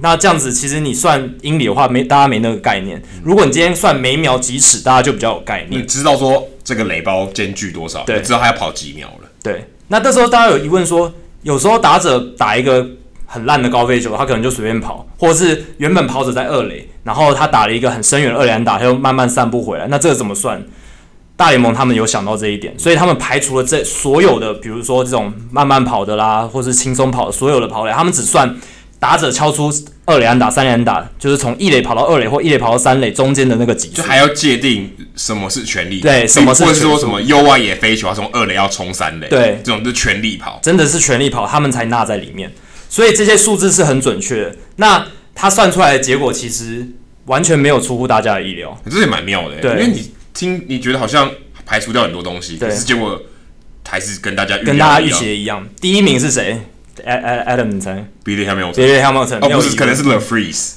[0.00, 3.02] 那这样子其实你算英里的话，没大家没那个概念。
[3.24, 5.82] 如果你今天算每秒几尺，大家就比较有概念。
[5.82, 8.04] 你知道说这个垒包间距多少？
[8.04, 9.27] 对，知道他要跑几秒了。
[9.42, 11.12] 对，那这时候大家有疑问说，
[11.42, 12.86] 有时候打者打一个
[13.26, 20.62] 很烂的高飞球，他可能就随便跑，或者是原本跑者在二垒，然后他打了一个很深远的二垒打，他又慢慢散步回来，那这个怎么算？
[21.36, 28.56] 大联盟他们有想到这一点，所以他们排除了这所有的，比如说这种慢慢跑的啦，或是轻松跑的所有的跑垒，他们只算
[28.98, 29.72] 打者敲出
[30.04, 42.52] 二垒安打、三垒安打，就是从一垒跑到二垒或一垒跑到三垒中间的那个级数，就还要界定什么是全力，对，什么是或者说什么 U 外野飞球，从二垒要冲三垒，对，这种是全力跑，真的是全力跑，他们才纳在里面，
[42.88, 44.44] 所以这些数字是很准确。
[44.44, 44.56] 的。
[44.76, 46.86] 那他算出来的结果其实
[47.26, 50.12] 完全没有出乎大家的意料，这也蛮妙的，对，因为你。
[50.34, 51.28] 听，你觉得好像
[51.66, 53.20] 排除掉很多东西，可是结果
[53.84, 55.66] 还是跟大家跟大家预期一样。
[55.80, 56.60] 第一名是谁
[57.04, 59.38] ？Adam，你猜？Billy Hamilton。
[59.40, 60.74] 哦，不是，可能是 The Freeze。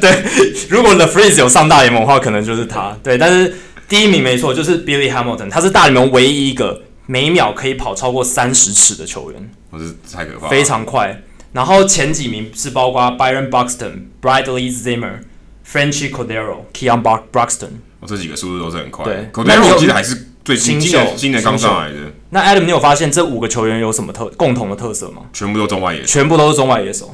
[0.00, 0.24] 对，
[0.68, 2.96] 如果 The Freeze 有上大联盟的话，可能就是他。
[3.02, 3.54] 对，但是
[3.88, 9.50] 第一名没错，就是 Billy Hamilton，他是大联盟唯一一个每秒可以跑超过三十尺的球员。
[9.70, 11.22] 我是太可怕，非常快。
[11.52, 15.20] 然后前几名是包括 Byron Buxton、Bradley Zimmer、
[15.66, 17.02] Frenchy Cordero、Keon
[17.32, 17.68] Broxton。
[18.06, 21.96] 这几个速度都是很快，对 codero 我记得还是最新秀，今年刚上来的。
[22.36, 25.22] 那 Adam，你有发现这五个球员有什么特共同的特色吗？
[25.32, 27.10] 全部都中外野手，全部都是中外野手。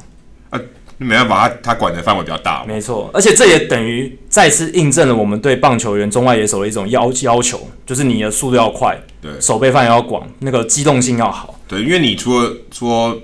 [0.50, 0.60] 啊，
[0.98, 2.64] 没办法，他他管的范围比较大。
[2.66, 11.56] 没错，而且这也等于再次印证了我们对棒球员中外野手的一种要要求，就是你的速度要快，对，守备范围要广，那个机动性要好。
[11.68, 13.16] 对，因为你除了说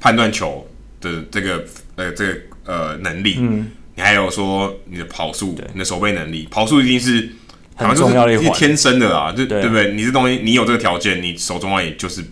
[0.00, 0.66] 判断球
[1.02, 1.62] 的这个
[1.96, 7.28] 呃这个呃能力，嗯，你还有说你的跑速，你的守备能力，跑速一定是。
[7.76, 9.92] 很重要的一环，天生的啊，就对，对不对？
[9.92, 12.24] 你这东西，你有这个条件，你手中外野就是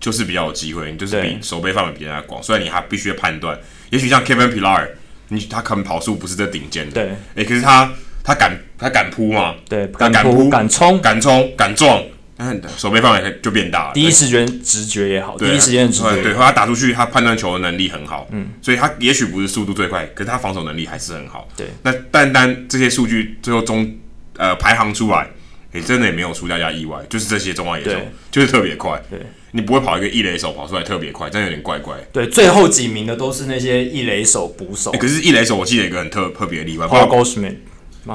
[0.00, 2.42] 就是比较有机会，你就是比守备范围比人家广。
[2.42, 3.58] 虽然你还必须要判断，
[3.90, 4.88] 也许像 Kevin Pillar，
[5.28, 7.10] 你他可能跑速不是这顶尖的，对。
[7.36, 7.92] 哎，可是他
[8.24, 9.54] 他敢他敢扑嘛？
[9.68, 12.02] 对，敢扑敢冲敢冲敢撞，
[12.36, 13.94] 那守备范围就变大了。
[13.94, 21.48] 第一时间直觉也好，第一时间直觉对，他打出去，他判断球的能力很好，嗯，所以他也许不是速度最快，可是他防守能力还是很好。
[21.56, 23.88] 对，那单单这些数据最后中
[24.42, 25.28] 呃排行出来。
[25.74, 27.98] 也、欸、真的也没有出大家意外，就是这些中外野手
[28.30, 29.02] 就是特别快。
[29.08, 29.18] 对，
[29.52, 31.96] 你不会跑一个一垒手跑出来特别快，真的有点怪怪。
[32.12, 34.98] 对，最后几名的都是那些一垒手捕手、欸。
[34.98, 37.56] 可是，一垒手我记得一个很特特别的例外，Paul Goldschmidt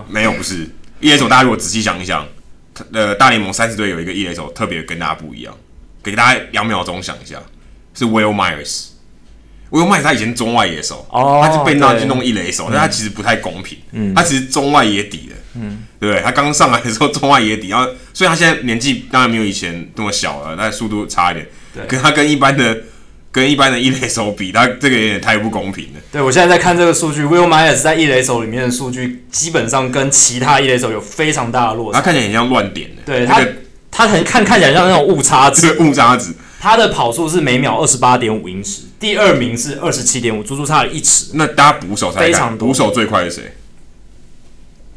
[0.07, 0.69] 没有，不是
[0.99, 1.27] 一垒手。
[1.27, 2.27] 大家如果仔细想一想，
[2.93, 5.51] 呃，大联盟三十队有一个一垒手特别跟大家不一样，
[6.03, 7.41] 给大家两秒钟想一下，
[7.95, 8.89] 是 Will Myers。
[9.71, 13.79] Will Myers 他以前中外野手，哦、他就被纳去弄一垒手，但他其实不太公平。
[13.93, 15.35] 嗯、他其实中外野底的。
[15.55, 16.21] 嗯，对不对？
[16.21, 21.47] 他刚上来的时候中外野底，然后所以他现在年纪当然没有以前那么小了，但速度差一点。
[21.73, 22.77] 对，跟他跟一般的
[23.31, 25.99] 跟一般的一垒手比，他这个有点太不公平了。
[26.11, 31.99] 对，我现在在看这个数据，Will Myers 在一垒手里面的数据，基本上跟其他一垒手有非常大的落差。
[31.99, 33.41] 他看起来很像乱点的，对他，
[33.91, 36.33] 他很看看起来像那种误差值， 误差值。
[36.59, 41.31] 他的跑速是每秒二十八点五英尺，第二名是二十七点五，足足差了一尺。
[41.33, 43.56] 那大家捕手才非常多，捕手最快是谁？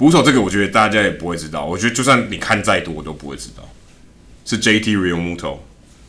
[0.01, 1.67] 捕手这个，我觉得大家也不会知道。
[1.67, 3.69] 我觉得就算你看再多，我都不会知道。
[4.47, 5.59] 是 JT Realmuto。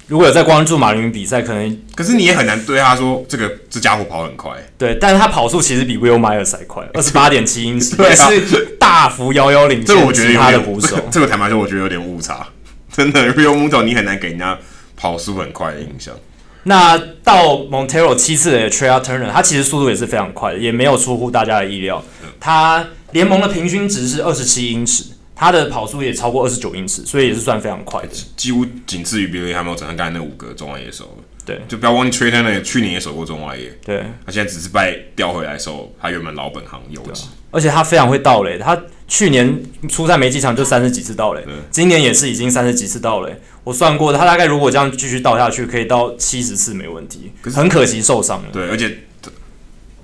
[0.07, 4.53] 如果有在关注马林鱼比赛，可能可是你也很难对他说这个这家伙跑很快。
[4.77, 9.87] 对，但是他跑速其实比 Will Myers 还快， 二十八点七英尺，对啊，是大幅遥遥领先。
[9.87, 12.47] 这个我觉得他的捕手，这个坦白说，我觉得有点误差。
[12.93, 14.57] 真的，Realmuto 你很难给人家
[14.95, 16.15] 跑速很快的印象。
[16.63, 22.03] 那到 Montero 七次的 t r a i l Turner，他其实速度也是非常快的，也没有出乎大家的意料。
[22.39, 25.05] 他联盟的平均值是二十七英尺，
[25.35, 31.17] 他的跑速也超过二十九英尺，所以也是算非常快的，几乎仅次于 Billy Hamilton 刚才那五个中外野手。
[31.43, 33.75] 对，就不要忘记 t r a i l Turner 去年也守过中外野。
[33.83, 39.59] 对，他现在只是被调回来守他原本老本行游击，而且他非常会盗垒，他去年
[39.89, 43.35] 出赛没几场就三十几次盗垒，今年也是已经三十几次盗垒。
[43.63, 47.31] 我算过，他大概如果这样继续倒下去，可以到七十次没问题。
[47.41, 48.49] 可是很可惜受伤了。
[48.51, 48.97] 对，而且。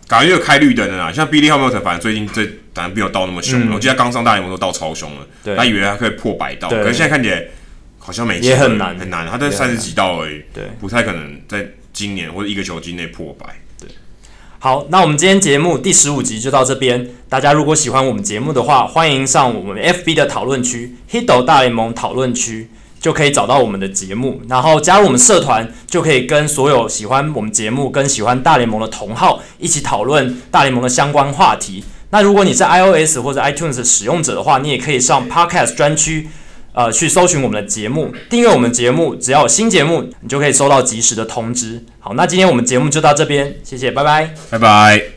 [0.10, 1.12] 感觉又开绿灯了啊！
[1.12, 2.41] 像 Billy Hamilton，反正最近这
[2.74, 3.66] 反正没有倒那么凶了。
[3.66, 7.43] 嗯、我记得他刚上大联盟都倒超凶了，对他以为他可以破百道，可是现在看起来
[7.99, 9.28] 好像没也很难，很难。
[9.28, 13.47] 他在三十几道而已，对，不太可能在今年或者一个球季内破百。
[13.82, 13.89] 对，
[14.60, 17.10] 好，那我们今天节目第十五集就到这边。
[17.28, 22.70] 大家如果喜欢我们节目的话，欢迎上我们 FB 的讨论区 Hito 大联盟讨论区。
[23.00, 31.84] 就可以找到我们的节目，然后加入我们社团，就可以跟所有喜欢我们节目、跟喜欢大联盟的同好一起讨论大联盟的相关话题。
[32.10, 36.30] 那如果你是 iOS 或者 iTunes 使用者的话，你也可以上 Podcast 专区，
[36.74, 41.84] 呃去搜寻我们的节目，订阅我们节目，只要有新节目，你就可以收到及时的通知。
[42.00, 45.16] 好，那今天我们节目就到这边，谢谢，拜拜，拜拜。